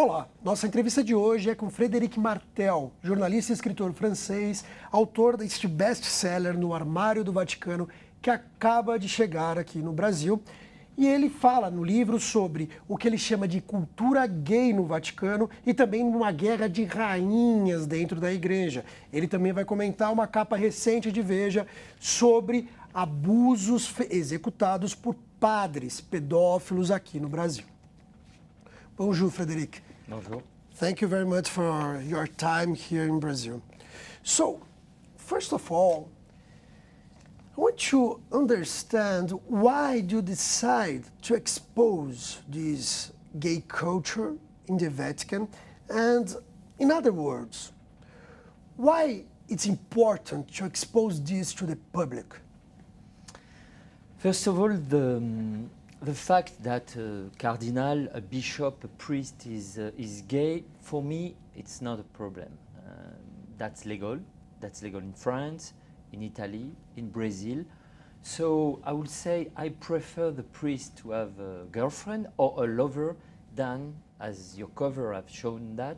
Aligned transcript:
Olá, 0.00 0.28
nossa 0.44 0.64
entrevista 0.64 1.02
de 1.02 1.12
hoje 1.12 1.50
é 1.50 1.56
com 1.56 1.68
Frederic 1.68 2.20
Martel, 2.20 2.92
jornalista 3.02 3.50
e 3.50 3.54
escritor 3.54 3.92
francês, 3.92 4.64
autor 4.92 5.36
deste 5.36 5.66
best-seller 5.66 6.56
No 6.56 6.72
Armário 6.72 7.24
do 7.24 7.32
Vaticano, 7.32 7.88
que 8.22 8.30
acaba 8.30 8.96
de 8.96 9.08
chegar 9.08 9.58
aqui 9.58 9.80
no 9.80 9.92
Brasil. 9.92 10.40
E 10.96 11.04
ele 11.04 11.28
fala 11.28 11.68
no 11.68 11.82
livro 11.82 12.20
sobre 12.20 12.70
o 12.86 12.96
que 12.96 13.08
ele 13.08 13.18
chama 13.18 13.48
de 13.48 13.60
cultura 13.60 14.24
gay 14.24 14.72
no 14.72 14.86
Vaticano 14.86 15.50
e 15.66 15.74
também 15.74 16.04
uma 16.04 16.30
guerra 16.30 16.68
de 16.68 16.84
rainhas 16.84 17.84
dentro 17.84 18.20
da 18.20 18.32
igreja. 18.32 18.84
Ele 19.12 19.26
também 19.26 19.52
vai 19.52 19.64
comentar 19.64 20.12
uma 20.12 20.28
capa 20.28 20.56
recente 20.56 21.10
de 21.10 21.20
Veja 21.20 21.66
sobre 21.98 22.68
abusos 22.94 23.92
executados 24.08 24.94
por 24.94 25.16
padres 25.40 26.00
pedófilos 26.00 26.92
aqui 26.92 27.18
no 27.18 27.28
Brasil. 27.28 27.64
Bonjour, 28.96 29.28
Frederic. 29.28 29.87
Bonjour. 30.08 30.42
Thank 30.76 31.02
you 31.02 31.06
very 31.06 31.26
much 31.26 31.50
for 31.50 32.00
your 32.00 32.26
time 32.26 32.74
here 32.74 33.02
in 33.02 33.20
Brazil. 33.20 33.60
So, 34.22 34.62
first 35.18 35.52
of 35.52 35.70
all, 35.70 36.08
I 37.54 37.60
want 37.60 37.76
to 37.76 38.18
understand 38.32 39.32
why 39.46 40.00
do 40.00 40.16
you 40.16 40.22
decide 40.22 41.04
to 41.24 41.34
expose 41.34 42.40
this 42.48 43.12
gay 43.38 43.62
culture 43.68 44.32
in 44.66 44.78
the 44.78 44.88
Vatican, 44.88 45.46
and 45.90 46.34
in 46.78 46.90
other 46.90 47.12
words, 47.12 47.72
why 48.76 49.24
it's 49.46 49.66
important 49.66 50.54
to 50.54 50.64
expose 50.64 51.22
this 51.22 51.52
to 51.52 51.66
the 51.66 51.76
public? 51.92 52.34
First 54.16 54.46
of 54.46 54.58
all, 54.58 54.70
the, 54.70 55.22
the 56.02 56.14
fact 56.14 56.62
that 56.62 56.94
a 56.96 57.30
cardinal, 57.38 58.08
a 58.12 58.20
bishop, 58.20 58.84
a 58.84 58.88
priest 58.88 59.46
is, 59.46 59.78
uh, 59.78 59.90
is 59.98 60.22
gay, 60.22 60.64
for 60.80 61.02
me, 61.02 61.34
it's 61.56 61.82
not 61.82 61.98
a 61.98 62.04
problem. 62.04 62.48
Uh, 62.76 62.90
that's 63.56 63.84
legal. 63.84 64.18
That's 64.60 64.82
legal 64.82 65.00
in 65.00 65.12
France, 65.12 65.72
in 66.12 66.22
Italy, 66.22 66.70
in 66.96 67.10
Brazil. 67.10 67.64
So 68.22 68.80
I 68.84 68.92
would 68.92 69.10
say 69.10 69.50
I 69.56 69.70
prefer 69.70 70.30
the 70.30 70.42
priest 70.42 70.96
to 70.98 71.10
have 71.10 71.38
a 71.40 71.64
girlfriend 71.70 72.28
or 72.36 72.64
a 72.64 72.66
lover 72.66 73.16
than, 73.54 73.94
as 74.20 74.56
your 74.56 74.68
cover 74.68 75.12
have 75.12 75.28
shown 75.28 75.74
that, 75.76 75.96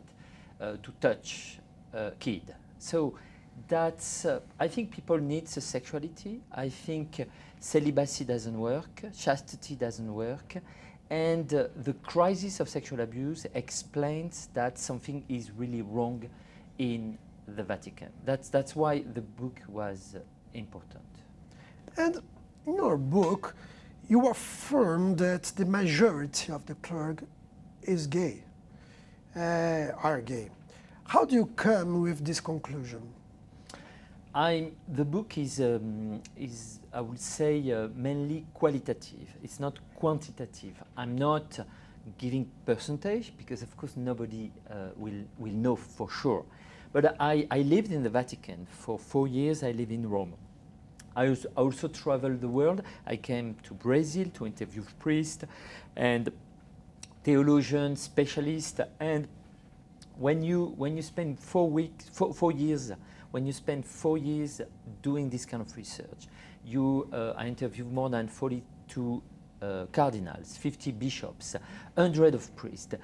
uh, 0.61 0.77
to 0.83 0.93
touch 1.01 1.59
a 1.93 2.13
kid. 2.19 2.55
So 2.79 3.15
that's, 3.69 4.25
uh, 4.25 4.41
I 4.59 4.69
think 4.69 4.91
people 4.91 5.19
need 5.19 5.47
the 5.47 5.61
sexuality. 5.61 6.41
I 6.53 6.69
think 6.71 7.27
celibacy 7.61 8.25
doesn't 8.25 8.59
work, 8.59 9.03
chastity 9.17 9.77
doesn't 9.77 10.13
work, 10.13 10.57
and 11.11 11.53
uh, 11.53 11.65
the 11.77 11.93
crisis 11.95 12.61
of 12.61 12.69
sexual 12.69 13.01
abuse 13.01 13.47
explains 13.55 14.49
that 14.55 14.79
something 14.79 15.25
is 15.29 15.51
really 15.51 15.83
wrong 15.83 16.29
in 16.79 17.19
the 17.47 17.63
Vatican. 17.63 18.09
That's, 18.25 18.49
that's 18.49 18.75
why 18.75 19.03
the 19.03 19.21
book 19.21 19.61
was 19.69 20.15
uh, 20.17 20.21
important. 20.55 21.05
And 21.97 22.23
in 22.67 22.77
your 22.77 22.97
book, 22.97 23.55
you 24.09 24.29
affirm 24.29 25.17
that 25.17 25.45
the 25.57 25.67
majority 25.67 26.53
of 26.53 26.65
the 26.67 26.75
clergy 26.77 27.27
is 27.83 28.07
gay, 28.07 28.45
uh, 29.37 29.89
are 30.03 30.21
gay. 30.21 30.51
How 31.05 31.25
do 31.25 31.35
you 31.35 31.47
come 31.47 32.01
with 32.01 32.25
this 32.25 32.41
conclusion? 32.41 33.03
I'm, 34.35 34.77
the 34.87 35.05
book 35.05 35.39
is, 35.39 35.61
um, 35.61 36.23
is, 36.37 36.79
I 36.93 37.01
would 37.01 37.19
say, 37.19 37.73
uh, 37.73 37.89
mainly 37.95 38.47
qualitative. 38.55 39.29
It's 39.43 39.59
not 39.59 39.79
quantitative. 39.97 40.75
I'm 40.97 41.17
not 41.19 41.59
giving 42.17 42.49
percentage 42.65 43.33
because, 43.37 43.63
of 43.63 43.77
course, 43.77 43.97
nobody 43.97 44.53
uh, 44.71 44.91
will, 44.97 45.25
will 45.39 45.53
know 45.53 45.75
for 45.75 46.09
sure. 46.09 46.45
But 46.93 47.17
I, 47.19 47.47
I 47.51 47.63
lived 47.63 47.91
in 47.91 48.05
the 48.05 48.11
Vatican 48.11 48.67
for 48.71 48.99
four 48.99 49.27
years. 49.27 49.65
I 49.65 49.73
live 49.73 49.91
in 49.91 50.09
Rome. 50.09 50.35
I 51.17 51.37
also, 51.57 51.89
traveled 51.89 52.41
the 52.41 52.49
world. 52.49 52.83
I 53.05 53.17
came 53.17 53.57
to 53.65 53.75
Brazil 53.75 54.29
to 54.35 54.47
interview 54.47 54.85
priests 55.01 55.45
and 55.97 56.31
theologians, 57.25 58.01
specialists, 58.01 58.81
and 59.01 59.27
when 60.17 60.43
you 60.43 60.73
when 60.77 60.97
you 60.97 61.03
spend 61.03 61.39
four 61.39 61.69
weeks, 61.69 62.09
four, 62.11 62.33
four 62.33 62.53
years 62.53 62.93
when 63.31 63.47
you 63.47 63.53
spend 63.53 63.85
four 63.85 64.19
years 64.19 64.61
doing 65.03 65.31
this 65.31 65.45
kind 65.47 65.61
of 65.63 65.77
research, 65.77 66.27
you, 66.65 67.09
uh, 67.13 67.33
I 67.37 67.47
interviewed 67.47 67.93
more 67.93 68.11
than 68.11 68.29
42 68.29 69.23
uh, 69.63 69.87
cardinals, 69.93 70.57
50 70.57 70.93
bishops, 70.93 71.55
100 71.95 72.35
of 72.35 72.55
priests, 72.57 72.95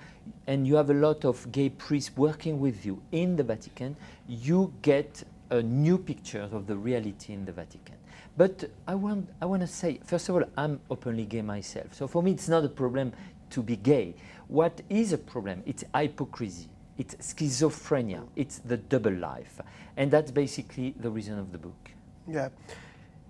and 0.47 0.67
you 0.67 0.77
have 0.77 0.91
a 0.91 0.95
lot 0.95 1.25
of 1.25 1.51
gay 1.53 1.69
priests 1.69 2.17
working 2.17 2.61
with 2.61 2.85
you 2.85 3.03
in 3.13 3.37
the 3.37 3.43
Vatican, 3.43 3.97
you 4.27 4.73
get 4.83 5.23
a 5.51 5.63
new 5.63 5.99
picture 5.99 6.49
of 6.53 6.67
the 6.67 6.77
reality 6.77 7.33
in 7.33 7.45
the 7.45 7.53
Vatican. 7.53 7.95
But 8.37 8.71
I 8.87 8.95
want, 8.95 9.29
I 9.41 9.47
want 9.47 9.63
to 9.63 9.67
say, 9.67 10.01
first 10.05 10.29
of 10.29 10.35
all, 10.35 10.45
I'm 10.57 10.81
openly 10.91 11.25
gay 11.25 11.43
myself. 11.43 11.95
So 11.95 12.07
for 12.07 12.23
me, 12.23 12.33
it's 12.33 12.49
not 12.49 12.65
a 12.65 12.69
problem 12.69 13.13
to 13.51 13.63
be 13.63 13.77
gay. 13.77 14.15
What 14.49 14.83
is 14.91 15.13
a 15.13 15.19
problem? 15.19 15.63
It's 15.67 15.85
hypocrisy 15.95 16.69
it's 16.99 17.15
schizophrenia, 17.17 18.27
it's 18.37 18.59
the 18.59 18.77
double 18.77 19.13
life. 19.13 19.61
And 19.97 20.11
that's 20.11 20.31
basically 20.31 20.95
the 20.99 21.11
reason 21.11 21.39
of 21.39 21.53
the 21.53 21.59
book. 21.59 21.91
Yeah. 22.29 22.49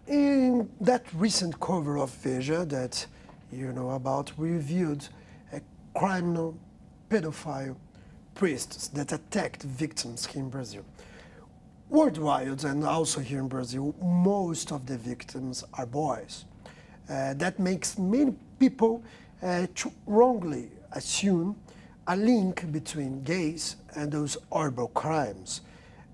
In 0.06 0.71
that 0.81 1.04
recent 1.15 1.59
cover 1.60 1.99
of 1.99 2.10
Veja 2.10 2.65
that 2.66 3.06
you 3.53 3.72
know 3.72 3.91
about 3.91 4.32
reviewed 4.37 5.09
a 5.53 5.60
criminal 5.99 6.56
pedophile 7.10 7.77
priests 8.34 8.88
that 8.88 9.12
attacked 9.12 9.62
victims 9.62 10.27
here 10.27 10.43
in 10.43 10.50
Brazil. 10.50 10.84
Worldwide 11.88 12.65
and 12.65 12.84
also 12.84 13.21
here 13.21 13.38
in 13.38 13.48
Brazil, 13.48 13.94
most 14.00 14.72
of 14.72 14.87
the 14.87 14.98
victims 14.98 15.65
are 15.75 15.87
boys. 15.87 16.44
Uh, 17.09 17.34
that 17.34 17.59
makes 17.59 17.98
many 17.98 18.34
people 18.59 19.03
uh, 19.43 19.66
wrongly 20.06 20.71
assume 20.93 21.56
a 22.08 22.16
link 22.16 22.70
between 22.72 23.22
gays 23.22 23.76
and 23.94 24.12
those 24.12 24.36
horrible 24.50 24.88
crimes. 24.88 25.62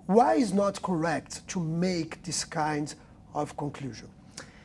Why 0.06 0.34
is 0.34 0.52
not 0.52 0.80
correct 0.82 1.46
to 1.48 1.60
make 1.60 2.22
this 2.22 2.44
kind 2.44 2.94
of 3.34 3.56
conclusion? 3.56 4.08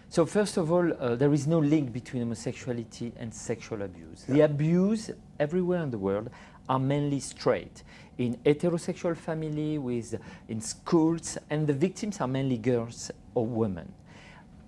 So 0.10 0.26
first 0.26 0.58
of 0.58 0.72
all, 0.72 0.92
uh, 0.94 1.16
there 1.16 1.34
is 1.34 1.48
no 1.48 1.60
link 1.60 1.92
between 1.92 2.24
homosexuality 2.24 3.12
and 3.20 3.34
sexual 3.34 3.82
abuse. 3.82 4.26
Yeah. 4.28 4.34
The 4.36 4.42
abuse 4.42 5.12
everywhere 5.40 5.84
in 5.84 5.92
the 5.92 5.98
world 5.98 6.30
are 6.70 6.80
mainly 6.80 7.20
straight 7.20 7.84
in 8.18 8.36
heterosexual 8.46 9.16
family 9.16 9.78
with 9.78 10.16
in 10.48 10.62
schools 10.62 11.38
and 11.50 11.68
the 11.68 11.74
victims 11.74 12.20
are 12.20 12.28
mainly 12.28 12.58
girls 12.58 13.12
or 13.36 13.46
women. 13.46 13.92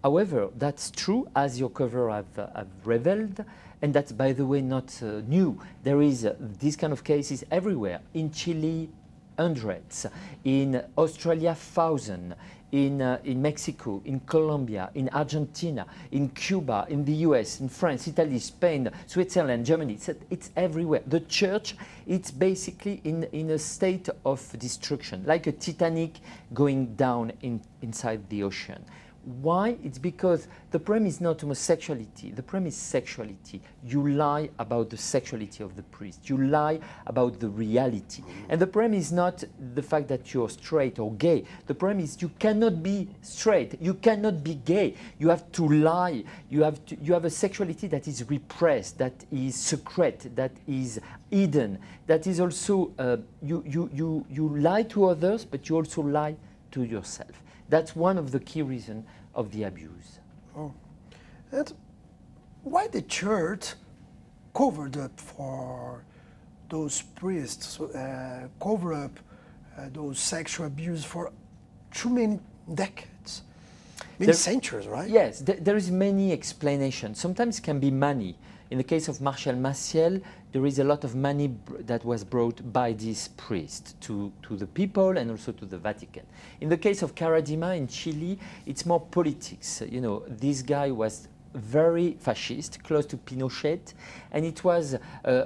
However, 0.04 0.50
that's 0.58 0.92
true 0.92 1.28
as 1.36 1.60
your 1.60 1.70
cover 1.70 2.10
have, 2.10 2.40
uh, 2.40 2.48
have 2.56 2.68
revealed 2.86 3.44
and 3.82 3.94
that's, 3.94 4.12
by 4.12 4.34
the 4.34 4.46
way, 4.46 4.62
not 4.62 5.02
uh, 5.02 5.22
new. 5.28 5.60
There 5.84 6.02
is 6.02 6.26
uh, 6.26 6.36
these 6.60 6.76
kind 6.76 6.92
of 6.92 7.04
cases 7.04 7.46
everywhere. 7.50 8.02
In 8.14 8.32
Chile, 8.32 8.90
hundreds. 9.38 10.06
In 10.44 10.84
Australia, 10.98 11.56
thousands. 11.56 12.36
In, 12.72 13.02
uh, 13.02 13.18
in 13.24 13.42
Mexico, 13.42 14.00
in 14.06 14.20
Colombia, 14.20 14.92
in 14.94 15.10
Argentina, 15.12 15.88
in 16.12 16.30
Cuba, 16.30 16.86
in 16.88 17.04
the 17.04 17.14
US, 17.26 17.62
in 17.62 17.68
France, 17.68 18.08
Italy, 18.08 18.38
Spain, 18.38 18.92
Switzerland, 19.08 19.66
Germany. 19.66 19.94
It's, 19.94 20.10
it's 20.30 20.52
everywhere. 20.56 21.02
The 21.08 21.22
church, 21.22 21.76
it's 22.06 22.30
basically 22.30 23.02
in, 23.06 23.24
in 23.32 23.50
a 23.50 23.58
state 23.58 24.08
of 24.24 24.60
destruction, 24.60 25.24
like 25.26 25.48
a 25.48 25.52
Titanic 25.52 26.20
going 26.54 26.94
down 26.94 27.32
in, 27.42 27.60
inside 27.82 28.30
the 28.30 28.44
ocean. 28.44 28.86
Why? 29.24 29.78
It's 29.84 30.00
because 30.00 30.48
the 30.72 30.80
problem 30.80 31.06
is 31.06 31.20
not 31.20 31.42
homosexuality, 31.42 32.32
the 32.32 32.42
problem 32.42 32.68
is 32.68 32.76
sexuality. 32.76 33.62
You 33.84 34.08
lie 34.08 34.50
about 34.58 34.90
the 34.90 34.98
sexuality 34.98 35.64
of 35.64 35.76
the 35.76 35.84
priest, 35.84 36.30
you 36.30 36.38
lie 36.38 36.80
about 37.06 37.40
the 37.40 37.50
reality. 37.50 38.24
And 38.48 38.62
the 38.62 38.68
problem 38.68 38.94
is 38.94 39.12
not 39.12 39.44
the 39.76 39.84
fact 39.84 40.08
that 40.08 40.34
you're 40.34 40.50
straight 40.50 41.00
or 41.00 41.14
gay, 41.14 41.44
the 41.68 41.76
problem 41.76 42.04
is 42.04 42.22
you 42.22 42.30
cannot 42.40 42.82
be 42.82 43.10
straight, 43.22 43.80
you 43.82 43.94
cannot 43.96 44.44
be 44.44 44.56
gay, 44.56 44.96
you 45.20 45.30
have 45.30 45.52
to 45.54 45.68
lie, 45.68 46.24
you 46.50 46.64
have, 46.64 46.84
to, 46.86 46.98
you 47.02 47.14
have 47.14 47.26
a 47.26 47.30
sexuality 47.30 47.88
that 47.88 48.08
is 48.08 48.28
repressed, 48.30 48.98
that 49.00 49.26
is 49.32 49.56
secret, 49.56 50.34
that 50.36 50.52
is 50.66 51.00
hidden, 51.30 51.78
that 52.08 52.26
is 52.26 52.40
also, 52.40 52.94
uh, 52.98 53.18
you, 53.42 53.64
you, 53.68 53.90
you, 53.94 54.26
you 54.30 54.58
lie 54.58 54.84
to 54.84 55.06
others, 55.06 55.44
but 55.44 55.68
you 55.68 55.76
also 55.76 56.02
lie 56.02 56.36
to 56.72 56.84
yourself. 56.84 57.44
That's 57.70 57.96
one 57.96 58.18
of 58.18 58.32
the 58.32 58.40
key 58.40 58.62
reasons 58.62 59.06
of 59.36 59.52
the 59.52 59.64
abuse. 59.64 60.20
Oh. 60.58 60.74
And 61.52 61.74
why 62.64 62.88
the 62.88 63.02
church 63.02 63.74
covered 64.54 64.98
up 64.98 65.20
for 65.20 66.04
those 66.70 67.02
priests, 67.02 67.80
uh, 67.80 68.48
cover 68.62 68.94
up 68.94 69.20
uh, 69.78 69.90
those 69.94 70.20
sexual 70.20 70.68
abuse 70.68 71.04
for 71.04 71.32
too 71.92 72.10
many 72.10 72.40
decades, 72.74 73.44
many 74.20 74.28
there, 74.28 74.34
centuries, 74.34 74.88
right? 74.88 75.10
Yes, 75.10 75.42
th 75.42 75.60
there 75.64 75.78
is 75.78 75.90
many 75.90 76.32
explanations. 76.32 77.20
Sometimes 77.20 77.60
it 77.60 77.64
can 77.64 77.80
be 77.80 77.92
money. 77.92 78.36
In 78.72 78.78
the 78.78 78.84
case 78.84 79.08
of 79.08 79.20
Marcial 79.20 79.56
Maciel, 79.56 80.22
there 80.52 80.66
is 80.66 80.78
a 80.78 80.84
lot 80.84 81.04
of 81.04 81.16
money 81.16 81.56
that 81.80 82.06
was 82.06 82.24
brought 82.24 82.72
by 82.72 82.94
this 82.94 83.30
priest 83.30 84.00
to, 84.02 84.32
to 84.44 84.56
the 84.56 84.68
people 84.68 85.18
and 85.18 85.32
also 85.32 85.52
to 85.54 85.66
the 85.66 85.78
Vatican. 85.78 86.24
In 86.62 86.70
the 86.70 86.78
case 86.78 87.02
of 87.02 87.16
Karadima 87.16 87.76
in 87.76 87.88
Chile, 87.88 88.38
it's 88.68 88.86
more 88.86 89.00
politics. 89.00 89.82
You 89.90 90.02
know, 90.02 90.24
this 90.28 90.62
guy 90.62 90.92
was 90.92 91.28
very 91.56 92.16
fascist, 92.20 92.84
close 92.84 93.08
to 93.08 93.18
Pinochet, 93.18 93.94
and 94.32 94.46
it 94.46 94.64
was 94.64 94.94
uh, 94.94 95.00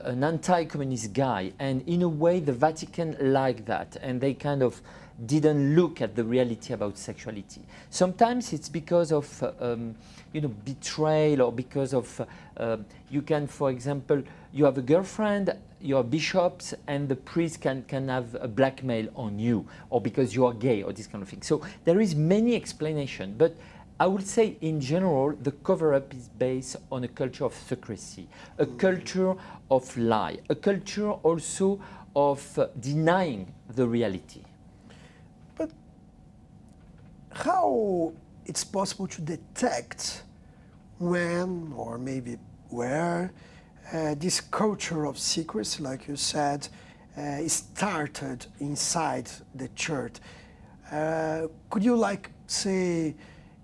an 0.03 0.21
anti-communist 0.23 1.13
guy. 1.13 1.53
And 1.59 1.81
in 1.87 2.01
a 2.01 2.09
way, 2.09 2.41
the 2.41 2.51
Vatican 2.51 3.15
liked 3.21 3.65
that, 3.67 3.95
and 4.01 4.19
they 4.19 4.33
kind 4.33 4.61
of 4.63 4.81
didn't 5.25 5.75
look 5.75 6.01
at 6.01 6.15
the 6.15 6.23
reality 6.23 6.73
about 6.73 6.97
sexuality. 6.97 7.61
Sometimes 7.89 8.51
it's 8.53 8.69
because 8.69 9.11
of, 9.11 9.43
uh, 9.43 9.51
um, 9.59 9.95
you 10.33 10.41
know, 10.41 10.47
betrayal 10.65 11.43
or 11.43 11.51
because 11.51 11.93
of, 11.93 12.21
uh, 12.57 12.77
you 13.09 13.21
can, 13.21 13.47
for 13.47 13.69
example, 13.69 14.21
you 14.51 14.65
have 14.65 14.77
a 14.77 14.81
girlfriend, 14.81 15.53
you're 15.79 16.03
bishops, 16.03 16.73
and 16.87 17.07
the 17.07 17.15
priest 17.15 17.61
can, 17.61 17.83
can 17.83 18.07
have 18.07 18.35
a 18.39 18.47
blackmail 18.47 19.07
on 19.15 19.37
you, 19.37 19.65
or 19.89 20.01
because 20.01 20.33
you 20.33 20.45
are 20.45 20.53
gay, 20.53 20.81
or 20.81 20.93
this 20.93 21.07
kind 21.07 21.21
of 21.21 21.29
thing. 21.29 21.41
So 21.41 21.61
there 21.85 21.99
is 21.99 22.15
many 22.15 22.55
explanation, 22.55 23.35
but 23.37 23.55
I 23.99 24.07
would 24.07 24.25
say 24.27 24.57
in 24.61 24.81
general, 24.81 25.35
the 25.41 25.51
cover-up 25.51 26.13
is 26.13 26.27
based 26.27 26.77
on 26.91 27.03
a 27.03 27.07
culture 27.07 27.45
of 27.45 27.53
secrecy, 27.53 28.27
a 28.57 28.65
culture 28.65 29.35
of 29.69 29.97
lie, 29.97 30.39
a 30.49 30.55
culture 30.55 31.11
also 31.11 31.79
of 32.15 32.57
uh, 32.57 32.67
denying 32.79 33.53
the 33.75 33.87
reality. 33.87 34.41
How 37.33 38.13
it's 38.45 38.63
possible 38.63 39.07
to 39.07 39.21
detect 39.21 40.23
when 40.99 41.73
or 41.75 41.97
maybe 41.97 42.37
where 42.69 43.33
uh, 43.91 44.15
this 44.15 44.39
culture 44.39 45.05
of 45.05 45.17
secrecy, 45.17 45.81
like 45.81 46.07
you 46.07 46.15
said, 46.15 46.67
uh, 47.17 47.47
started 47.47 48.45
inside 48.59 49.29
the 49.55 49.67
church. 49.69 50.15
Uh, 50.91 51.47
could 51.69 51.83
you 51.83 51.95
like 51.95 52.29
say 52.45 53.15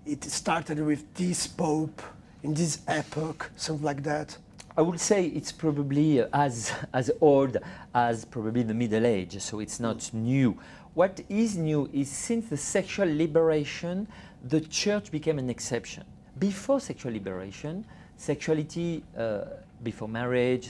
it 0.04 0.24
started 0.24 0.80
with 0.80 1.14
this 1.14 1.46
pope 1.46 2.02
in 2.42 2.54
this 2.54 2.80
epoch, 2.88 3.50
something 3.56 3.84
like 3.84 4.02
that? 4.02 4.36
I 4.76 4.82
would 4.82 5.00
say 5.00 5.26
it's 5.26 5.52
probably 5.52 6.22
as, 6.32 6.72
as 6.92 7.10
old 7.20 7.56
as 7.94 8.24
probably 8.24 8.62
the 8.62 8.74
Middle 8.74 9.06
Age, 9.06 9.40
so 9.40 9.60
it's 9.60 9.78
not 9.78 10.12
new. 10.12 10.58
What 10.94 11.20
is 11.28 11.56
new 11.56 11.88
is 11.92 12.10
since 12.10 12.48
the 12.48 12.56
sexual 12.56 13.06
liberation, 13.06 14.08
the 14.44 14.60
church 14.60 15.10
became 15.10 15.38
an 15.38 15.48
exception. 15.48 16.04
Before 16.38 16.80
sexual 16.80 17.12
liberation, 17.12 17.84
sexuality 18.16 19.02
uh, 19.16 19.44
before 19.82 20.08
marriage, 20.08 20.68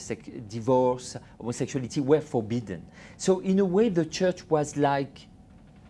divorce, 0.49 1.17
homosexuality 1.39 2.01
were 2.01 2.21
forbidden. 2.21 2.85
So 3.17 3.41
in 3.41 3.59
a 3.59 3.65
way, 3.65 3.89
the 3.89 4.05
church 4.05 4.49
was 4.49 4.77
like 4.77 5.27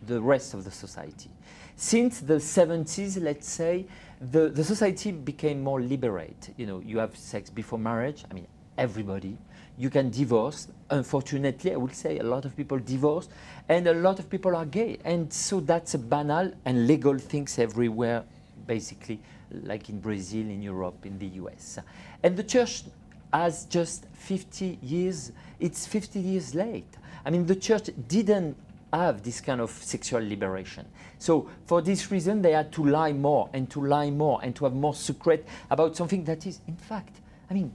the 0.06 0.21
rest 0.21 0.55
of 0.55 0.65
the 0.65 0.71
society. 0.71 1.31
Since 1.77 2.21
the 2.21 2.35
70s, 2.35 3.23
let's 3.23 3.49
say, 3.49 3.87
the, 4.21 4.49
the 4.49 4.65
society 4.65 5.12
became 5.12 5.62
more 5.62 5.81
liberate. 5.81 6.50
You 6.56 6.67
know, 6.67 6.82
you 6.85 6.99
have 6.99 7.17
sex 7.17 7.50
before 7.50 7.79
marriage. 7.79 8.25
I 8.31 8.35
mean, 8.35 8.47
everybody. 8.77 9.37
You 9.81 9.88
can 9.88 10.11
divorce. 10.11 10.69
Unfortunately, 10.91 11.73
I 11.73 11.77
would 11.79 11.94
say 11.94 12.19
a 12.19 12.23
lot 12.23 12.44
of 12.44 12.55
people 12.55 12.79
divorce, 12.79 13.31
and 13.67 13.87
a 13.87 13.94
lot 13.94 14.19
of 14.19 14.29
people 14.29 14.55
are 14.55 14.67
gay. 14.67 14.99
And 15.06 15.32
so 15.32 15.61
that's 15.61 15.94
a 15.94 15.99
banal 15.99 16.53
and 16.67 16.87
legal 16.87 17.17
things 17.17 17.59
everywhere, 17.59 18.25
basically, 18.67 19.21
like 19.62 19.88
in 19.88 19.99
Brazil, 19.99 20.43
in 20.43 20.61
Europe, 20.61 21.06
in 21.06 21.19
the 21.19 21.29
US. 21.41 21.79
And 22.23 22.37
the 22.37 22.44
church 22.44 22.85
has 23.32 23.65
just 23.65 24.05
50 24.12 24.79
years, 24.82 25.32
it's 25.59 25.87
50 25.87 26.21
years 26.21 26.55
late. 26.55 26.99
I 27.25 27.31
mean, 27.31 27.47
the 27.47 27.56
church 27.56 27.88
didn't 28.06 28.59
have 28.93 29.23
this 29.23 29.41
kind 29.41 29.62
of 29.62 29.71
sexual 29.71 30.21
liberation. 30.21 30.85
So 31.19 31.49
for 31.65 31.81
this 31.81 32.11
reason, 32.11 32.43
they 32.43 32.53
had 32.53 32.71
to 32.73 32.85
lie 32.85 33.15
more 33.15 33.49
and 33.55 33.71
to 33.71 33.81
lie 33.87 34.11
more 34.11 34.41
and 34.43 34.55
to 34.56 34.65
have 34.65 34.75
more 34.75 34.94
secret 34.94 35.47
about 35.71 35.97
something 35.97 36.25
that 36.25 36.47
is, 36.47 36.61
in 36.69 36.77
fact, 36.77 37.17
I 37.49 37.55
mean, 37.55 37.73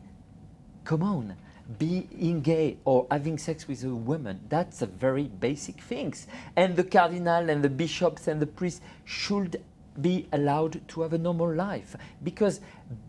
come 0.84 1.02
on, 1.02 1.36
being 1.80 2.42
gay 2.42 2.78
or 2.86 3.08
having 3.10 3.38
sex 3.38 3.68
with 3.68 3.84
a 3.84 3.90
woman, 3.90 4.40
that's 4.50 4.82
a 4.82 4.86
very 4.86 5.24
basic 5.24 5.82
things. 5.82 6.28
And 6.56 6.76
the 6.76 6.84
cardinal 6.84 7.50
and 7.50 7.64
the 7.64 7.70
bishops 7.70 8.28
and 8.28 8.42
the 8.42 8.48
priests 8.48 8.82
should 9.04 9.62
be 10.00 10.28
allowed 10.34 10.88
to 10.90 11.02
have 11.02 11.14
a 11.14 11.18
normal 11.18 11.52
life 11.54 11.96
because 12.24 12.60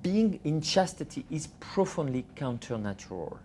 being 0.02 0.40
in 0.44 0.60
chastity 0.60 1.24
is 1.30 1.48
profoundly 1.58 2.24
counter-natural. 2.36 3.38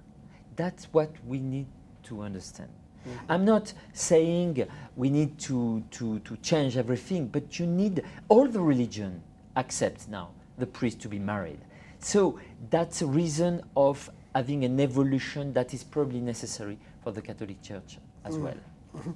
That's 0.56 0.86
what 0.86 1.12
we 1.26 1.40
need 1.40 1.68
to 2.04 2.22
understand. 2.22 2.70
Mm 2.70 3.12
-hmm. 3.12 3.36
I'm 3.36 3.46
not 3.46 3.74
saying 3.94 4.68
we 4.96 5.10
need 5.10 5.40
to, 5.48 5.82
to, 5.90 6.20
to 6.20 6.36
change 6.42 6.80
everything, 6.80 7.32
but 7.32 7.60
you 7.60 7.68
need, 7.68 8.04
all 8.28 8.48
the 8.50 8.60
religion 8.60 9.22
accepts 9.56 10.08
now 10.08 10.28
the 10.58 10.66
priest 10.66 11.00
to 11.02 11.10
be 11.10 11.20
married. 11.20 11.60
So 12.00 12.40
that's 12.70 13.02
a 13.02 13.06
reason 13.06 13.62
of 13.74 14.10
having 14.34 14.64
an 14.64 14.80
evolution 14.80 15.54
that 15.54 15.74
is 15.74 15.84
probably 15.84 16.20
necessary 16.20 16.78
for 17.04 17.12
the 17.12 17.22
Catholic 17.22 17.62
Church 17.62 17.98
as 18.24 18.36
mm. 18.36 18.44
well. 18.44 18.58
Mm 18.94 19.02
-hmm. 19.02 19.14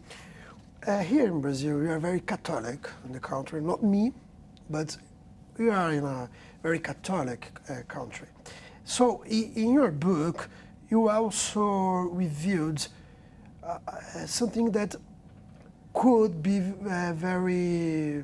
uh, 0.87 0.99
here 0.99 1.27
in 1.27 1.41
Brazil, 1.41 1.79
we 1.79 1.89
are 1.89 1.99
very 1.99 2.19
Catholic 2.19 2.89
in 3.05 3.11
the 3.11 3.19
country, 3.19 3.61
not 3.61 3.81
me, 3.81 4.11
but 4.69 4.97
we 5.57 5.71
are 5.71 5.95
in 5.95 6.03
a 6.03 6.29
very 6.63 6.79
Catholic 6.79 7.51
uh, 7.69 7.75
country. 7.87 8.27
So 8.83 9.23
in 9.25 9.73
your 9.73 9.91
book, 9.91 10.49
you 10.89 11.09
also 11.09 12.09
reviewed 12.13 12.87
uh, 13.63 13.79
uh, 13.87 14.25
something 14.27 14.71
that 14.71 14.95
could 15.93 16.43
be 16.43 16.59
uh, 16.59 17.13
very, 17.13 18.23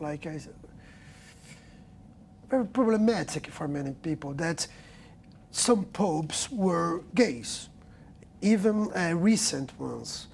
like 0.00 0.26
I 0.26 0.38
said, 0.38 0.54
very 2.50 2.66
problematic 2.66 3.46
for 3.46 3.66
many 3.66 3.92
people. 3.92 4.34
That 4.34 4.66
some 5.54 5.84
popes 5.84 6.50
were 6.50 7.02
gays, 7.14 7.68
even 8.42 8.90
uh, 8.92 9.14
recent 9.14 9.78
ones. 9.78 10.26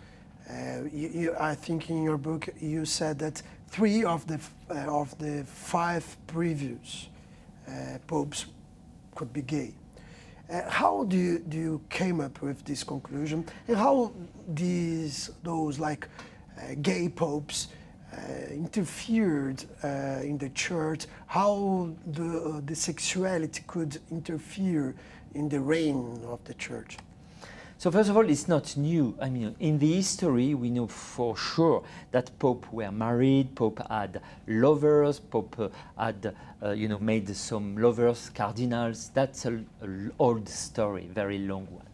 Uh, 0.48 0.84
you, 0.92 1.08
you, 1.08 1.36
I 1.38 1.54
think 1.54 1.90
in 1.90 2.02
your 2.02 2.16
book 2.16 2.48
you 2.58 2.84
said 2.84 3.18
that 3.18 3.42
three 3.68 4.02
of 4.02 4.26
the 4.26 4.40
uh, 4.70 5.00
of 5.00 5.16
the 5.18 5.44
five 5.44 6.16
previous 6.26 7.08
popes 8.06 8.46
could 9.14 9.32
be 9.32 9.42
gay. 9.42 9.74
Uh, 10.50 10.68
how 10.68 11.04
do 11.04 11.16
you, 11.16 11.38
do 11.38 11.56
you 11.56 11.80
came 11.90 12.20
up 12.20 12.42
with 12.42 12.64
this 12.64 12.82
conclusion, 12.82 13.44
and 13.68 13.76
how 13.76 14.12
these 14.48 15.30
those 15.44 15.78
like 15.78 16.08
uh, 16.58 16.74
gay 16.82 17.08
popes 17.08 17.68
uh, 17.68 17.76
interfered 18.50 19.64
uh, 19.82 20.20
in 20.22 20.38
the 20.38 20.50
church? 20.50 21.06
How 21.26 21.90
the 22.06 22.56
uh, 22.56 22.60
the 22.64 22.74
sexuality 22.74 23.62
could 23.66 23.98
interfere 24.10 24.94
in 25.34 25.48
the 25.48 25.60
reign 25.60 26.20
of 26.26 26.42
the 26.44 26.54
church? 26.54 26.98
So 27.80 27.90
first 27.90 28.10
of 28.10 28.16
all, 28.18 28.28
it's 28.28 28.46
not 28.46 28.76
new. 28.76 29.16
I 29.22 29.30
mean, 29.30 29.56
in 29.58 29.78
the 29.78 29.94
history, 29.94 30.54
we 30.54 30.68
know 30.68 30.86
for 30.86 31.34
sure 31.34 31.82
that 32.10 32.30
Pope 32.38 32.70
were 32.70 32.92
married, 32.92 33.54
Pope 33.54 33.80
had 33.88 34.20
lovers, 34.46 35.18
Pope 35.18 35.58
uh, 35.58 35.68
had, 35.96 36.34
uh, 36.62 36.72
you 36.72 36.88
know, 36.88 36.98
made 36.98 37.34
some 37.34 37.78
lovers, 37.78 38.30
cardinals. 38.34 39.10
That's 39.14 39.46
an 39.46 39.66
old 40.18 40.46
story, 40.46 41.08
very 41.10 41.38
long 41.38 41.68
one. 41.70 41.86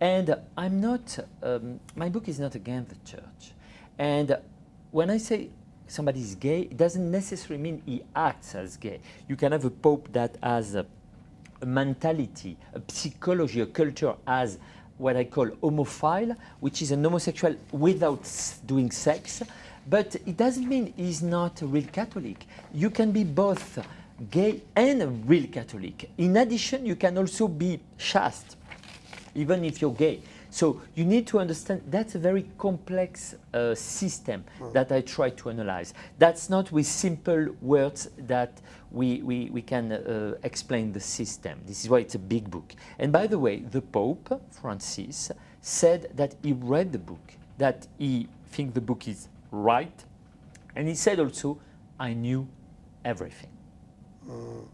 And 0.00 0.34
I'm 0.56 0.80
not, 0.80 1.18
um, 1.42 1.78
my 1.94 2.08
book 2.08 2.26
is 2.26 2.40
not 2.40 2.54
against 2.54 2.88
the 2.88 3.10
church. 3.16 3.52
And 3.98 4.38
when 4.92 5.10
I 5.10 5.18
say 5.18 5.50
somebody 5.86 6.20
is 6.20 6.34
gay, 6.34 6.62
it 6.62 6.76
doesn't 6.76 7.10
necessarily 7.10 7.62
mean 7.62 7.82
he 7.86 8.02
acts 8.14 8.54
as 8.54 8.76
gay. 8.76 9.00
You 9.28 9.36
can 9.36 9.52
have 9.52 9.64
a 9.64 9.70
Pope 9.70 10.08
that 10.12 10.36
has 10.42 10.74
a, 10.74 10.86
a 11.60 11.66
mentality, 11.66 12.56
a 12.74 12.80
psychology, 12.88 13.60
a 13.60 13.66
culture 13.66 14.14
as 14.26 14.58
what 14.96 15.16
I 15.16 15.24
call 15.24 15.48
homophile, 15.48 16.36
which 16.60 16.82
is 16.82 16.92
an 16.92 17.02
homosexual 17.02 17.56
without 17.72 18.28
doing 18.64 18.90
sex, 18.90 19.42
but 19.88 20.14
it 20.14 20.36
doesn't 20.36 20.68
mean 20.68 20.94
he's 20.96 21.22
not 21.22 21.60
a 21.62 21.66
real 21.66 21.86
Catholic. 21.92 22.46
You 22.72 22.90
can 22.90 23.12
be 23.12 23.24
both 23.24 23.84
gay 24.30 24.62
and 24.74 25.02
a 25.02 25.08
real 25.08 25.46
Catholic. 25.48 26.10
In 26.16 26.36
addition, 26.36 26.86
you 26.86 26.96
can 26.96 27.18
also 27.18 27.48
be 27.48 27.80
chaste, 27.98 28.56
even 29.34 29.64
if 29.64 29.82
you're 29.82 29.92
gay. 29.92 30.20
So 30.54 30.80
you 30.94 31.04
need 31.04 31.26
to 31.26 31.40
understand 31.40 31.82
that's 31.88 32.14
a 32.14 32.18
very 32.20 32.46
complex 32.58 33.34
uh, 33.52 33.74
system 33.74 34.44
mm. 34.60 34.72
that 34.72 34.92
I 34.92 35.00
try 35.00 35.30
to 35.30 35.50
analyze. 35.50 35.94
That's 36.20 36.48
not 36.48 36.70
with 36.70 36.86
simple 36.86 37.48
words 37.60 38.08
that 38.18 38.60
we, 38.92 39.20
we, 39.22 39.50
we 39.50 39.62
can 39.62 39.90
uh, 39.90 40.36
explain 40.44 40.92
the 40.92 41.00
system. 41.00 41.58
This 41.66 41.82
is 41.82 41.90
why 41.90 41.98
it's 41.98 42.14
a 42.14 42.20
big 42.20 42.52
book. 42.52 42.72
And 43.00 43.10
by 43.10 43.26
the 43.26 43.36
way, 43.36 43.64
the 43.68 43.82
Pope, 43.82 44.40
Francis, 44.52 45.32
said 45.60 46.12
that 46.14 46.36
he 46.40 46.52
read 46.52 46.92
the 46.92 47.00
book, 47.00 47.32
that 47.58 47.88
he 47.98 48.28
thinks 48.46 48.74
the 48.74 48.80
book 48.80 49.08
is 49.08 49.26
right, 49.50 50.04
and 50.76 50.86
he 50.86 50.94
said 50.94 51.18
also, 51.18 51.58
I 51.98 52.14
knew 52.14 52.46
everything. 53.04 53.50
Mm. 54.28 54.68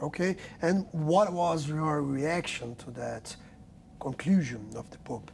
Okay, 0.00 0.36
and 0.62 0.86
what 0.92 1.30
was 1.34 1.68
your 1.68 2.00
reaction 2.00 2.76
to 2.76 2.90
that 2.92 3.36
conclusion 4.02 4.60
of 4.76 4.90
the 4.90 4.98
Pope? 4.98 5.30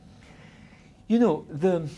You 1.09 1.19
know, 1.19 1.47
the, 1.51 1.89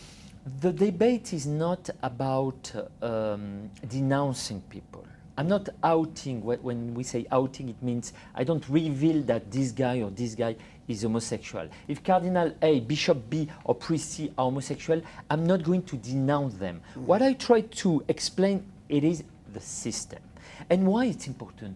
the 0.61 0.71
debate 0.71 1.33
is 1.33 1.45
not 1.45 1.89
about 2.01 2.71
um, 3.01 3.69
denouncing 3.87 4.61
people. 4.69 5.05
I'm 5.37 5.47
not 5.47 5.69
outing. 5.83 6.41
When 6.43 6.93
we 6.93 7.03
say 7.03 7.25
outing, 7.31 7.69
it 7.69 7.81
means 7.81 8.13
I 8.33 8.43
don't 8.43 8.67
reveal 8.69 9.21
that 9.23 9.51
this 9.51 9.71
guy 9.71 10.01
or 10.01 10.11
this 10.11 10.33
guy 10.35 10.55
is 10.87 11.03
homosexual. 11.03 11.67
If 11.87 12.03
Cardinal 12.03 12.53
A, 12.61 12.79
Bishop 12.81 13.29
B, 13.29 13.49
or 13.65 13.75
Priest 13.75 14.11
C 14.11 14.31
are 14.37 14.45
homosexual, 14.45 15.01
I'm 15.29 15.45
not 15.45 15.63
going 15.63 15.83
to 15.83 15.97
denounce 15.97 16.53
them. 16.55 16.81
Mm. 16.95 17.01
What 17.03 17.21
I 17.21 17.33
try 17.33 17.61
to 17.61 18.03
explain 18.07 18.65
it 18.87 19.03
is 19.03 19.23
the 19.53 19.61
system 19.61 20.19
and 20.69 20.85
why 20.85 21.05
it's 21.05 21.27
important. 21.27 21.75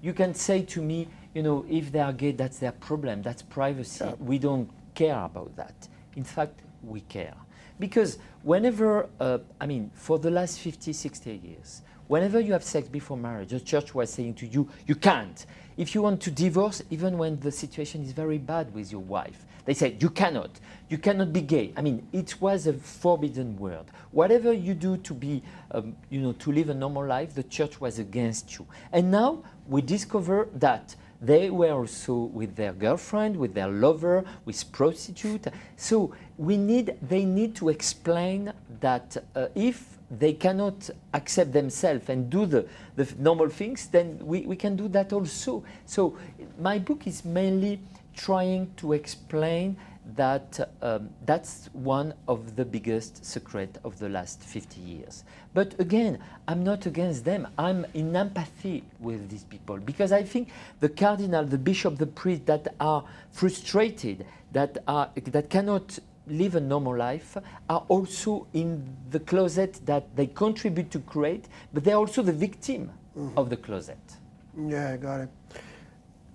You 0.00 0.12
can 0.12 0.34
say 0.34 0.62
to 0.62 0.82
me, 0.82 1.08
you 1.38 1.44
know, 1.44 1.64
if 1.70 1.92
they 1.92 2.00
are 2.00 2.12
gay, 2.12 2.32
that's 2.32 2.58
their 2.58 2.72
problem. 2.72 3.22
That's 3.22 3.42
privacy. 3.42 4.04
Yeah. 4.04 4.14
We 4.18 4.40
don't 4.40 4.68
care 4.92 5.20
about 5.20 5.54
that. 5.54 5.86
In 6.16 6.24
fact, 6.24 6.62
we 6.82 7.02
care. 7.02 7.34
Because 7.78 8.18
whenever, 8.42 9.08
uh, 9.20 9.38
I 9.60 9.66
mean, 9.66 9.92
for 9.94 10.18
the 10.18 10.32
last 10.32 10.58
50, 10.58 10.92
60 10.92 11.40
years, 11.44 11.82
whenever 12.08 12.40
you 12.40 12.52
have 12.54 12.64
sex 12.64 12.88
before 12.88 13.16
marriage, 13.16 13.50
the 13.50 13.60
church 13.60 13.94
was 13.94 14.12
saying 14.12 14.34
to 14.34 14.46
you, 14.46 14.68
you 14.88 14.96
can't. 14.96 15.46
If 15.76 15.94
you 15.94 16.02
want 16.02 16.20
to 16.22 16.32
divorce, 16.32 16.82
even 16.90 17.16
when 17.16 17.38
the 17.38 17.52
situation 17.52 18.02
is 18.02 18.10
very 18.10 18.38
bad 18.38 18.74
with 18.74 18.90
your 18.90 19.02
wife, 19.02 19.46
they 19.64 19.74
said, 19.74 20.02
you 20.02 20.10
cannot. 20.10 20.58
You 20.88 20.98
cannot 20.98 21.32
be 21.32 21.42
gay. 21.42 21.72
I 21.76 21.82
mean, 21.82 22.04
it 22.12 22.40
was 22.40 22.66
a 22.66 22.72
forbidden 22.72 23.56
word. 23.58 23.84
Whatever 24.10 24.52
you 24.52 24.74
do 24.74 24.96
to 24.96 25.14
be, 25.14 25.40
um, 25.70 25.94
you 26.10 26.20
know, 26.20 26.32
to 26.32 26.50
live 26.50 26.68
a 26.70 26.74
normal 26.74 27.06
life, 27.06 27.32
the 27.32 27.44
church 27.44 27.80
was 27.80 28.00
against 28.00 28.58
you. 28.58 28.66
And 28.90 29.12
now 29.12 29.44
we 29.68 29.82
discover 29.82 30.48
that 30.54 30.96
they 31.20 31.50
were 31.50 31.72
also 31.72 32.14
with 32.14 32.54
their 32.54 32.72
girlfriend, 32.72 33.36
with 33.36 33.54
their 33.54 33.68
lover, 33.68 34.24
with 34.44 34.70
prostitute. 34.72 35.46
So 35.76 36.14
we 36.36 36.56
need, 36.56 36.96
they 37.02 37.24
need 37.24 37.56
to 37.56 37.68
explain 37.70 38.52
that 38.80 39.16
uh, 39.34 39.48
if 39.54 39.98
they 40.10 40.32
cannot 40.32 40.88
accept 41.12 41.52
themselves 41.52 42.08
and 42.08 42.30
do 42.30 42.46
the, 42.46 42.66
the 42.96 43.12
normal 43.18 43.48
things, 43.48 43.88
then 43.88 44.18
we, 44.22 44.42
we 44.42 44.56
can 44.56 44.76
do 44.76 44.88
that 44.88 45.12
also. 45.12 45.64
So 45.86 46.16
my 46.58 46.78
book 46.78 47.06
is 47.06 47.24
mainly 47.24 47.80
trying 48.14 48.72
to 48.76 48.92
explain 48.92 49.76
that 50.16 50.70
um, 50.82 51.10
that's 51.26 51.68
one 51.72 52.14
of 52.26 52.56
the 52.56 52.64
biggest 52.64 53.24
secret 53.24 53.78
of 53.84 53.98
the 53.98 54.08
last 54.08 54.42
50 54.42 54.80
years. 54.80 55.24
But 55.54 55.78
again, 55.78 56.18
I'm 56.46 56.64
not 56.64 56.86
against 56.86 57.24
them. 57.24 57.46
I'm 57.58 57.84
in 57.94 58.16
empathy 58.16 58.84
with 59.00 59.28
these 59.28 59.44
people 59.44 59.78
because 59.78 60.12
I 60.12 60.22
think 60.22 60.48
the 60.80 60.88
cardinal, 60.88 61.44
the 61.44 61.58
bishop, 61.58 61.98
the 61.98 62.06
priest 62.06 62.46
that 62.46 62.74
are 62.80 63.04
frustrated, 63.30 64.24
that, 64.52 64.78
are, 64.86 65.10
that 65.24 65.50
cannot 65.50 65.98
live 66.26 66.54
a 66.54 66.60
normal 66.60 66.96
life, 66.96 67.36
are 67.68 67.84
also 67.88 68.46
in 68.54 68.96
the 69.10 69.20
closet 69.20 69.80
that 69.84 70.14
they 70.16 70.26
contribute 70.26 70.90
to 70.90 71.00
create, 71.00 71.48
but 71.72 71.84
they're 71.84 71.96
also 71.96 72.22
the 72.22 72.32
victim 72.32 72.90
mm 73.16 73.28
-hmm. 73.28 73.38
of 73.38 73.48
the 73.48 73.56
closet. 73.56 74.18
Yeah, 74.56 74.94
I 74.94 74.96
got 74.96 75.20
it. 75.20 75.30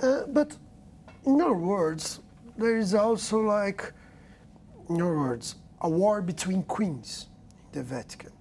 Uh, 0.03 0.33
but 0.33 0.57
in 1.25 1.41
other 1.41 1.55
words, 1.55 2.19
there 2.57 2.77
is 2.77 2.93
also 2.93 3.39
like, 3.39 3.91
in 4.89 5.01
other 5.01 5.17
words, 5.17 5.55
a 5.81 5.89
war 5.89 6.21
between 6.21 6.63
queens 6.63 7.27
in 7.73 7.79
the 7.79 7.83
Vatican. 7.83 8.31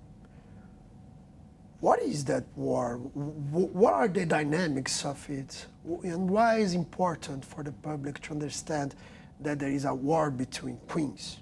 What 1.81 2.00
is 2.00 2.25
that 2.26 2.45
war? 2.54 2.97
What 2.97 3.92
are 3.92 4.09
the 4.09 4.25
dynamics 4.25 5.04
of 5.04 5.28
it? 5.28 5.66
And 6.04 6.31
why 6.31 6.59
is 6.59 6.75
important 6.75 7.45
for 7.45 7.64
the 7.64 7.73
public 7.73 8.21
to 8.23 8.33
understand 8.33 8.95
that 9.40 9.59
there 9.59 9.71
is 9.71 9.85
a 9.85 9.92
war 9.92 10.31
between 10.31 10.76
queens? 10.87 11.38